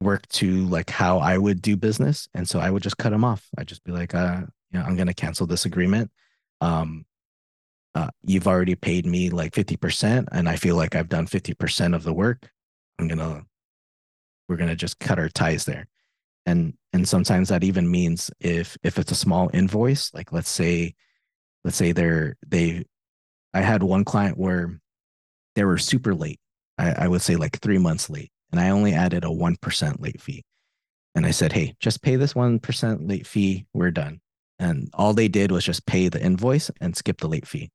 work 0.00 0.26
to 0.28 0.64
like 0.68 0.88
how 0.88 1.18
I 1.18 1.36
would 1.36 1.60
do 1.60 1.76
business, 1.76 2.26
and 2.32 2.48
so 2.48 2.58
I 2.58 2.70
would 2.70 2.82
just 2.82 2.96
cut 2.96 3.10
them 3.10 3.24
off. 3.24 3.48
I'd 3.58 3.68
just 3.68 3.84
be 3.84 3.92
like, 3.92 4.14
uh, 4.14 4.42
you 4.70 4.78
know, 4.78 4.84
I'm 4.86 4.96
going 4.96 5.08
to 5.08 5.14
cancel 5.14 5.46
this 5.46 5.66
agreement. 5.66 6.10
Um, 6.64 7.04
uh, 7.94 8.10
you've 8.22 8.48
already 8.48 8.74
paid 8.74 9.06
me 9.06 9.30
like 9.30 9.52
50%, 9.52 10.28
and 10.32 10.48
I 10.48 10.56
feel 10.56 10.76
like 10.76 10.94
I've 10.94 11.08
done 11.08 11.26
50% 11.26 11.94
of 11.94 12.02
the 12.02 12.12
work. 12.12 12.50
I'm 12.98 13.08
gonna, 13.08 13.44
we're 14.48 14.56
gonna 14.56 14.76
just 14.76 14.98
cut 14.98 15.18
our 15.18 15.28
ties 15.28 15.64
there, 15.64 15.86
and 16.46 16.74
and 16.92 17.08
sometimes 17.08 17.48
that 17.48 17.64
even 17.64 17.90
means 17.90 18.30
if 18.40 18.76
if 18.82 18.98
it's 18.98 19.12
a 19.12 19.16
small 19.16 19.50
invoice, 19.52 20.12
like 20.14 20.32
let's 20.32 20.50
say, 20.50 20.94
let's 21.64 21.76
say 21.76 21.92
they're 21.92 22.36
they, 22.46 22.84
I 23.52 23.60
had 23.62 23.82
one 23.82 24.04
client 24.04 24.38
where 24.38 24.80
they 25.54 25.64
were 25.64 25.78
super 25.78 26.14
late. 26.14 26.40
I, 26.78 26.92
I 26.92 27.08
would 27.08 27.22
say 27.22 27.36
like 27.36 27.58
three 27.60 27.78
months 27.78 28.10
late 28.10 28.30
and 28.54 28.60
I 28.60 28.70
only 28.70 28.92
added 28.92 29.24
a 29.24 29.28
1% 29.28 30.00
late 30.00 30.20
fee. 30.20 30.44
And 31.16 31.26
I 31.26 31.32
said, 31.32 31.52
hey, 31.52 31.74
just 31.80 32.02
pay 32.02 32.14
this 32.14 32.34
1% 32.34 33.08
late 33.08 33.26
fee. 33.26 33.66
We're 33.72 33.90
done. 33.90 34.20
And 34.58 34.90
all 34.94 35.12
they 35.12 35.28
did 35.28 35.50
was 35.50 35.64
just 35.64 35.86
pay 35.86 36.08
the 36.08 36.22
invoice 36.22 36.70
and 36.80 36.96
skip 36.96 37.18
the 37.18 37.28
late 37.28 37.46
fee. 37.46 37.70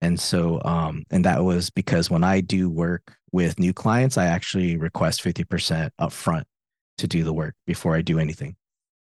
And 0.00 0.18
so, 0.18 0.60
um, 0.64 1.04
and 1.10 1.24
that 1.24 1.44
was 1.44 1.70
because 1.70 2.10
when 2.10 2.24
I 2.24 2.40
do 2.40 2.68
work 2.68 3.16
with 3.30 3.58
new 3.58 3.72
clients, 3.72 4.18
I 4.18 4.26
actually 4.26 4.76
request 4.76 5.22
50% 5.22 5.90
upfront 6.00 6.44
to 6.98 7.06
do 7.06 7.22
the 7.22 7.32
work 7.32 7.54
before 7.66 7.94
I 7.94 8.02
do 8.02 8.18
anything. 8.18 8.56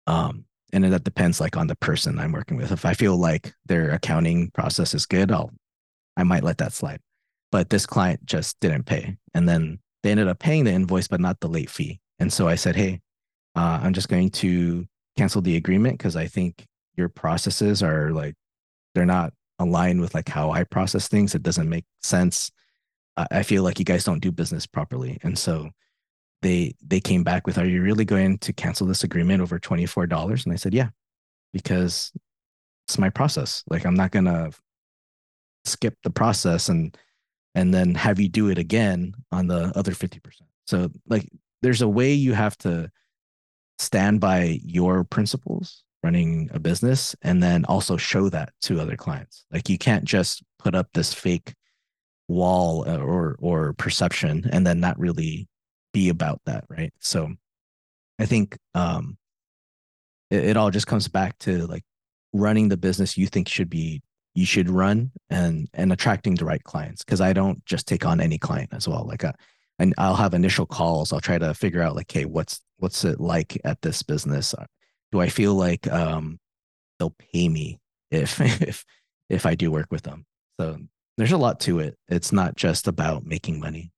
Um, 0.08 0.46
and 0.74 0.84
that 0.92 1.04
depends 1.04 1.40
like 1.40 1.56
on 1.56 1.68
the 1.68 1.76
person 1.76 2.20
I'm 2.20 2.32
working 2.32 2.58
with. 2.58 2.72
If 2.72 2.86
I 2.86 2.94
feel 2.94 3.16
like 3.16 3.54
their 3.66 3.92
accounting 3.92 4.52
process 4.52 4.94
is 4.94 5.06
good, 5.06 5.32
I'll, 5.32 5.52
I 6.18 6.24
might 6.24 6.44
let 6.44 6.58
that 6.58 6.74
slide. 6.74 7.00
But 7.52 7.70
this 7.70 7.86
client 7.86 8.26
just 8.26 8.60
didn't 8.60 8.84
pay. 8.84 9.18
And 9.34 9.48
then 9.48 9.80
they 10.02 10.12
ended 10.12 10.28
up 10.28 10.40
paying 10.40 10.64
the 10.64 10.72
invoice, 10.72 11.08
but 11.08 11.22
not 11.22 11.40
the 11.40 11.48
late 11.48 11.70
fee. 11.70 12.02
And 12.20 12.34
so 12.34 12.48
I 12.48 12.56
said, 12.56 12.76
hey, 12.76 13.02
uh, 13.56 13.80
I'm 13.84 13.94
just 13.94 14.10
going 14.10 14.32
to 14.32 14.86
cancel 15.16 15.42
the 15.42 15.56
agreement 15.56 15.98
because 15.98 16.16
I 16.16 16.26
think 16.26 16.66
your 16.96 17.10
processes 17.10 17.82
are 17.84 18.12
like, 18.12 18.36
they're 18.94 19.06
not 19.06 19.34
aligned 19.60 20.02
with 20.02 20.14
like 20.14 20.30
how 20.30 20.52
I 20.52 20.64
process 20.64 21.08
things. 21.08 21.36
It 21.36 21.44
doesn't 21.44 21.70
make 21.70 21.86
sense. 22.02 22.52
I 23.16 23.44
feel 23.44 23.64
like 23.64 23.78
you 23.78 23.86
guys 23.86 24.04
don't 24.04 24.22
do 24.22 24.32
business 24.32 24.66
properly. 24.66 25.20
And 25.22 25.38
so 25.38 25.70
they 26.42 26.76
they 26.84 27.00
came 27.00 27.24
back 27.24 27.46
with, 27.46 27.58
are 27.58 27.66
you 27.66 27.82
really 27.82 28.06
going 28.06 28.40
to 28.40 28.54
cancel 28.54 28.88
this 28.88 29.04
agreement 29.04 29.42
over 29.42 29.60
$24? 29.60 30.46
And 30.46 30.54
I 30.54 30.56
said, 30.56 30.74
yeah, 30.74 30.90
because 31.52 32.12
it's 32.88 32.98
my 32.98 33.10
process. 33.10 33.64
Like 33.70 33.86
I'm 33.86 33.96
not 33.96 34.12
gonna 34.12 34.52
skip 35.66 35.96
the 36.04 36.10
process 36.10 36.70
and 36.70 36.98
and 37.56 37.74
then 37.74 37.94
have 37.96 38.20
you 38.20 38.28
do 38.28 38.50
it 38.50 38.58
again 38.58 39.14
on 39.32 39.48
the 39.48 39.72
other 39.76 39.92
50%. 39.92 40.20
So 40.66 40.90
like 41.08 41.30
there's 41.62 41.84
a 41.84 41.88
way 41.88 42.14
you 42.14 42.34
have 42.34 42.58
to 42.60 42.90
stand 43.78 44.20
by 44.20 44.60
your 44.64 45.04
principles 45.04 45.83
running 46.04 46.50
a 46.54 46.60
business 46.60 47.16
and 47.22 47.42
then 47.42 47.66
also 47.66 47.98
show 47.98 48.30
that 48.30 48.52
to 48.62 48.80
other 48.80 48.98
clients. 48.98 49.46
Like 49.52 49.70
you 49.70 49.78
can't 49.78 50.04
just 50.04 50.44
put 50.60 50.76
up 50.76 50.88
this 50.94 51.14
fake 51.14 51.54
wall 52.28 52.88
uh, 52.88 52.98
or 52.98 53.36
or 53.40 53.74
perception 53.74 54.50
and 54.52 54.66
then 54.66 54.80
not 54.80 55.00
really 55.00 55.48
be 55.94 56.10
about 56.10 56.42
that, 56.46 56.66
right? 56.70 56.94
So 57.00 57.34
I 58.20 58.26
think 58.26 58.58
um 58.74 59.18
it, 60.30 60.46
it 60.46 60.58
all 60.58 60.72
just 60.72 60.88
comes 60.88 61.08
back 61.08 61.38
to 61.40 61.66
like 61.68 61.84
running 62.34 62.68
the 62.68 62.78
business 62.78 63.18
you 63.18 63.28
think 63.28 63.48
should 63.48 63.70
be 63.70 64.02
you 64.34 64.46
should 64.46 64.70
run 64.70 65.12
and 65.30 65.70
and 65.74 65.94
attracting 65.94 66.34
the 66.34 66.46
right 66.46 66.64
clients 66.64 67.04
because 67.04 67.22
i 67.22 67.32
don't 67.32 67.64
just 67.66 67.88
take 67.88 68.06
on 68.06 68.20
any 68.20 68.40
client 68.40 68.70
as 68.74 68.88
well 68.88 69.06
like 69.06 69.24
a, 69.24 69.30
uh, 69.30 69.34
and 69.78 69.94
i'll 70.00 70.16
have 70.16 70.34
initial 70.34 70.66
calls 70.66 71.14
i'll 71.14 71.20
try 71.20 71.38
to 71.38 71.54
figure 71.54 71.82
out 71.82 71.96
like 71.96 72.12
hey 72.12 72.26
what's 72.26 72.60
what's 72.78 73.06
it 73.06 73.20
like 73.20 73.60
at 73.64 73.80
this 73.84 74.02
business 74.02 74.56
do 75.14 75.22
i 75.22 75.30
feel 75.30 75.54
like 75.54 75.90
um 75.92 76.40
they'll 77.00 77.16
pay 77.32 77.48
me 77.48 77.80
if 78.12 78.42
if 78.62 78.84
if 79.30 79.46
i 79.46 79.56
do 79.56 79.72
work 79.72 79.88
with 79.92 80.04
them 80.04 80.26
so 80.60 80.78
there's 81.18 81.32
a 81.32 81.38
lot 81.38 81.60
to 81.60 81.80
it 81.80 81.98
it's 82.10 82.32
not 82.32 82.56
just 82.56 82.88
about 82.88 83.26
making 83.26 83.60
money 83.60 83.92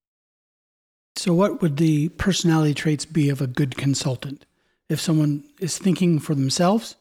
so 1.16 1.34
what 1.34 1.62
would 1.62 1.78
the 1.78 2.10
personality 2.10 2.74
traits 2.74 3.06
be 3.06 3.30
of 3.30 3.42
a 3.42 3.48
good 3.48 3.78
consultant 3.78 4.46
if 4.90 5.02
someone 5.02 5.44
is 5.60 5.78
thinking 5.78 6.20
for 6.20 6.36
themselves 6.36 6.96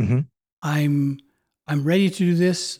mm-hmm. 0.00 0.20
i'm 0.62 1.20
I'm 1.66 1.84
ready 1.84 2.10
to 2.10 2.16
do 2.16 2.34
this. 2.34 2.78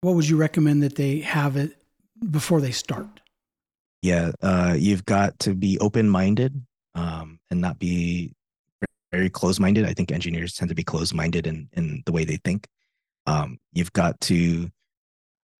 What 0.00 0.14
would 0.14 0.28
you 0.28 0.36
recommend 0.36 0.82
that 0.82 0.94
they 0.94 1.20
have 1.20 1.56
it 1.56 1.76
before 2.30 2.60
they 2.60 2.70
start? 2.70 3.20
Yeah, 4.02 4.32
uh, 4.40 4.76
you've 4.78 5.04
got 5.04 5.38
to 5.40 5.54
be 5.54 5.78
open 5.80 6.08
minded 6.08 6.64
um, 6.94 7.40
and 7.50 7.60
not 7.60 7.78
be 7.78 8.34
very 9.16 9.30
close 9.30 9.58
minded. 9.58 9.86
I 9.86 9.94
think 9.94 10.12
engineers 10.12 10.54
tend 10.54 10.68
to 10.68 10.74
be 10.74 10.84
close 10.84 11.14
minded 11.14 11.46
in, 11.46 11.68
in 11.72 12.02
the 12.04 12.12
way 12.12 12.24
they 12.26 12.38
think. 12.44 12.66
Um, 13.26 13.58
you've 13.72 13.94
got 13.94 14.20
to 14.22 14.68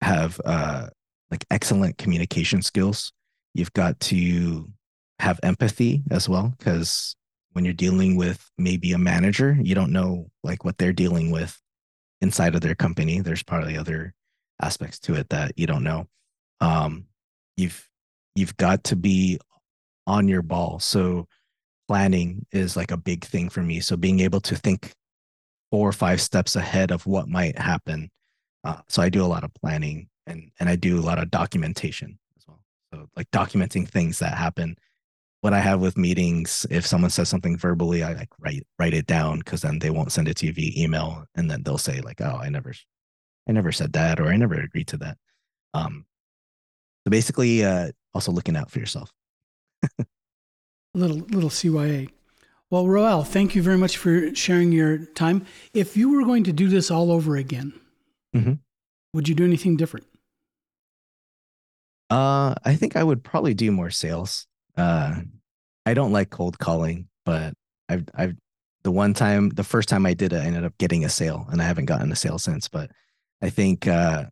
have 0.02 0.38
uh, 0.44 0.88
like 1.30 1.44
excellent 1.50 1.96
communication 1.96 2.60
skills. 2.60 3.12
You've 3.54 3.72
got 3.72 3.98
to 4.00 4.68
have 5.20 5.40
empathy 5.42 6.02
as 6.10 6.28
well, 6.28 6.52
because 6.58 7.16
when 7.52 7.64
you're 7.64 7.72
dealing 7.72 8.16
with 8.16 8.50
maybe 8.58 8.92
a 8.92 8.98
manager, 8.98 9.56
you 9.58 9.74
don't 9.74 9.90
know 9.90 10.26
like 10.44 10.62
what 10.64 10.76
they're 10.76 10.92
dealing 10.92 11.30
with 11.30 11.58
inside 12.20 12.54
of 12.54 12.60
their 12.60 12.74
company. 12.74 13.20
There's 13.20 13.42
probably 13.42 13.78
other 13.78 14.12
aspects 14.60 14.98
to 15.00 15.14
it 15.14 15.30
that 15.30 15.52
you 15.56 15.66
don't 15.66 15.84
know. 15.84 16.06
Um, 16.60 17.06
you've 17.56 17.88
you've 18.34 18.56
got 18.58 18.84
to 18.84 18.96
be 18.96 19.40
on 20.06 20.28
your 20.28 20.42
ball. 20.42 20.78
So 20.78 21.26
planning 21.88 22.46
is 22.52 22.76
like 22.76 22.90
a 22.90 22.96
big 22.96 23.24
thing 23.24 23.48
for 23.48 23.62
me. 23.62 23.80
So 23.80 23.96
being 23.96 24.20
able 24.20 24.40
to 24.40 24.56
think 24.56 24.92
four 25.70 25.88
or 25.88 25.92
five 25.92 26.20
steps 26.20 26.56
ahead 26.56 26.90
of 26.90 27.06
what 27.06 27.28
might 27.28 27.58
happen. 27.58 28.10
Uh, 28.64 28.80
so 28.88 29.02
I 29.02 29.08
do 29.08 29.24
a 29.24 29.26
lot 29.26 29.44
of 29.44 29.54
planning 29.54 30.08
and 30.26 30.50
and 30.58 30.68
I 30.68 30.76
do 30.76 30.98
a 30.98 31.02
lot 31.02 31.18
of 31.18 31.30
documentation 31.30 32.18
as 32.36 32.44
well. 32.46 32.60
So 32.92 33.08
like 33.16 33.30
documenting 33.30 33.88
things 33.88 34.18
that 34.18 34.36
happen 34.36 34.76
what 35.46 35.54
I 35.54 35.60
have 35.60 35.80
with 35.80 35.96
meetings, 35.96 36.66
if 36.70 36.84
someone 36.84 37.10
says 37.10 37.28
something 37.28 37.56
verbally, 37.56 38.02
I 38.02 38.14
like 38.14 38.30
write 38.40 38.66
write 38.80 38.94
it 38.94 39.06
down 39.06 39.38
because 39.38 39.62
then 39.62 39.78
they 39.78 39.90
won't 39.90 40.10
send 40.10 40.26
it 40.26 40.36
to 40.38 40.46
you 40.46 40.52
via 40.52 40.72
email, 40.76 41.24
and 41.36 41.48
then 41.48 41.62
they'll 41.62 41.78
say 41.78 42.00
like, 42.00 42.20
"Oh, 42.20 42.40
I 42.42 42.48
never, 42.48 42.74
I 43.48 43.52
never 43.52 43.70
said 43.70 43.92
that," 43.92 44.18
or 44.18 44.26
"I 44.26 44.36
never 44.36 44.54
agreed 44.54 44.88
to 44.88 44.96
that." 44.98 45.18
Um, 45.72 46.06
so 47.04 47.10
basically, 47.10 47.64
uh, 47.64 47.92
also 48.12 48.32
looking 48.32 48.56
out 48.56 48.72
for 48.72 48.80
yourself. 48.80 49.12
little 50.96 51.18
little 51.18 51.50
CYA. 51.50 52.10
Well, 52.70 52.88
Rowell, 52.88 53.22
thank 53.22 53.54
you 53.54 53.62
very 53.62 53.78
much 53.78 53.96
for 53.96 54.34
sharing 54.34 54.72
your 54.72 54.98
time. 54.98 55.46
If 55.72 55.96
you 55.96 56.10
were 56.10 56.24
going 56.24 56.44
to 56.44 56.52
do 56.52 56.68
this 56.68 56.90
all 56.90 57.12
over 57.12 57.36
again, 57.36 57.72
mm-hmm. 58.34 58.54
would 59.12 59.28
you 59.28 59.34
do 59.34 59.44
anything 59.44 59.76
different? 59.76 60.06
Uh, 62.10 62.54
I 62.64 62.74
think 62.74 62.96
I 62.96 63.04
would 63.04 63.22
probably 63.22 63.54
do 63.54 63.70
more 63.70 63.90
sales. 63.90 64.46
Uh, 64.76 65.20
I 65.84 65.94
don't 65.94 66.12
like 66.12 66.30
cold 66.30 66.58
calling, 66.58 67.08
but 67.24 67.54
I've 67.88 68.08
I've 68.14 68.34
the 68.82 68.90
one 68.90 69.14
time 69.14 69.50
the 69.50 69.64
first 69.64 69.88
time 69.88 70.06
I 70.06 70.14
did 70.14 70.32
it, 70.32 70.42
I 70.42 70.46
ended 70.46 70.64
up 70.64 70.78
getting 70.78 71.04
a 71.04 71.08
sale, 71.08 71.46
and 71.50 71.60
I 71.60 71.66
haven't 71.66 71.86
gotten 71.86 72.10
a 72.10 72.16
sale 72.16 72.38
since. 72.38 72.68
But 72.68 72.90
I 73.42 73.50
think 73.50 73.86
uh, 73.86 74.24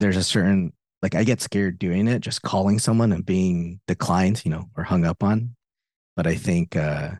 there's 0.00 0.16
a 0.16 0.22
certain 0.22 0.72
like 1.02 1.14
I 1.14 1.24
get 1.24 1.40
scared 1.40 1.78
doing 1.78 2.08
it, 2.08 2.20
just 2.20 2.42
calling 2.42 2.78
someone 2.78 3.12
and 3.12 3.24
being 3.24 3.80
declined, 3.86 4.44
you 4.44 4.50
know, 4.50 4.70
or 4.76 4.84
hung 4.84 5.04
up 5.04 5.22
on. 5.22 5.55
But 6.16 6.26
I 6.26 6.34
think 6.34 6.76
uh, 6.76 7.10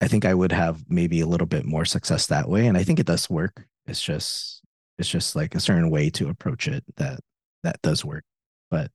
I 0.00 0.08
think 0.08 0.24
I 0.24 0.34
would 0.34 0.52
have 0.52 0.84
maybe 0.88 1.20
a 1.20 1.26
little 1.26 1.46
bit 1.46 1.64
more 1.64 1.84
success 1.84 2.26
that 2.26 2.48
way. 2.48 2.66
And 2.66 2.76
I 2.76 2.84
think 2.84 3.00
it 3.00 3.06
does 3.06 3.30
work. 3.30 3.66
It's 3.86 4.02
just 4.02 4.62
it's 4.98 5.08
just 5.08 5.34
like 5.34 5.54
a 5.54 5.60
certain 5.60 5.90
way 5.90 6.10
to 6.10 6.28
approach 6.28 6.68
it 6.68 6.84
that 6.96 7.20
that 7.62 7.80
does 7.82 8.04
work. 8.04 8.24
But 8.70 8.90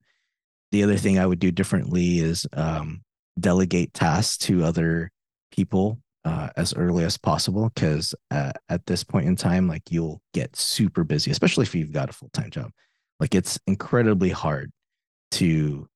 the 0.72 0.84
other 0.84 0.98
thing 0.98 1.18
I 1.18 1.26
would 1.26 1.40
do 1.40 1.52
differently 1.52 2.20
is 2.20 2.46
um, 2.54 3.02
delegate 3.40 3.94
tasks 3.94 4.38
to 4.46 4.64
other 4.64 5.12
people 5.52 6.00
uh, 6.26 6.50
as 6.58 6.74
early 6.76 7.04
as 7.04 7.18
possible 7.18 7.72
because 7.74 8.14
uh, 8.32 8.52
at 8.70 8.86
this 8.86 9.04
point 9.04 9.28
in 9.28 9.36
time, 9.36 9.68
like 9.68 9.84
you'll 9.90 10.22
get 10.34 10.56
super 10.56 11.04
busy, 11.04 11.32
especially 11.32 11.64
if 11.64 11.74
you've 11.74 11.92
got 11.92 12.10
a 12.10 12.14
full 12.14 12.30
time 12.34 12.52
job. 12.52 12.72
Like 13.20 13.36
it's 13.36 13.60
incredibly 13.68 14.30
hard 14.30 14.72
to 15.32 15.88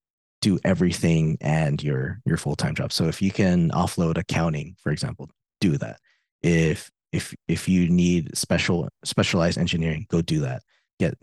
do 0.44 0.60
everything 0.66 1.38
and 1.42 1.82
your 1.82 2.20
your 2.26 2.38
full-time 2.38 2.76
job. 2.76 2.92
So 2.92 3.08
if 3.08 3.22
you 3.22 3.32
can 3.32 3.72
offload 3.72 4.18
accounting, 4.18 4.76
for 4.78 4.92
example, 4.92 5.30
do 5.62 5.78
that. 5.78 6.00
If 6.42 6.92
if 7.12 7.34
if 7.48 7.70
you 7.70 7.90
need 7.90 8.38
special 8.38 8.90
specialized 9.04 9.58
engineering, 9.58 10.06
go 10.10 10.22
do 10.22 10.42
that. 10.42 10.62
Get 11.00 11.18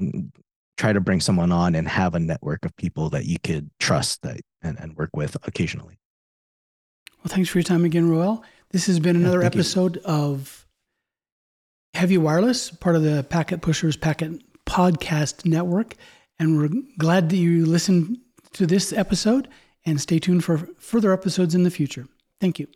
try 0.79 0.93
to 0.95 1.01
bring 1.01 1.21
someone 1.21 1.53
on 1.53 1.75
and 1.75 1.87
have 1.87 2.15
a 2.15 2.19
network 2.19 2.65
of 2.65 2.75
people 2.77 3.11
that 3.11 3.27
you 3.27 3.39
could 3.39 3.71
trust 3.79 4.23
that 4.23 4.41
and, 4.63 4.81
and 4.81 4.97
work 4.97 5.11
with 5.15 5.37
occasionally. 5.47 5.99
Well, 7.19 7.35
thanks 7.35 7.51
for 7.51 7.59
your 7.59 7.65
time 7.65 7.85
again, 7.85 8.09
Rowell. 8.09 8.43
This 8.71 8.87
has 8.87 8.99
been 8.99 9.17
another 9.17 9.41
yeah, 9.41 9.47
episode 9.47 9.97
you. 9.97 10.03
of 10.07 10.67
Heavy 11.93 12.17
Wireless, 12.17 12.71
part 12.71 12.97
of 12.97 13.03
the 13.03 13.25
Packet 13.25 13.61
Pushers 13.61 13.99
Packet 13.99 14.41
Podcast 14.65 15.45
Network. 15.45 15.97
And 16.39 16.57
we're 16.57 16.71
glad 16.97 17.29
that 17.29 17.37
you 17.37 17.67
listened 17.67 18.17
to 18.55 18.67
this 18.67 18.93
episode 18.93 19.49
and 19.87 20.01
stay 20.01 20.19
tuned 20.19 20.45
for 20.45 20.59
further 20.79 21.13
episodes 21.13 21.55
in 21.55 21.63
the 21.63 21.71
future. 21.71 22.07
Thank 22.41 22.59
you. 22.59 22.67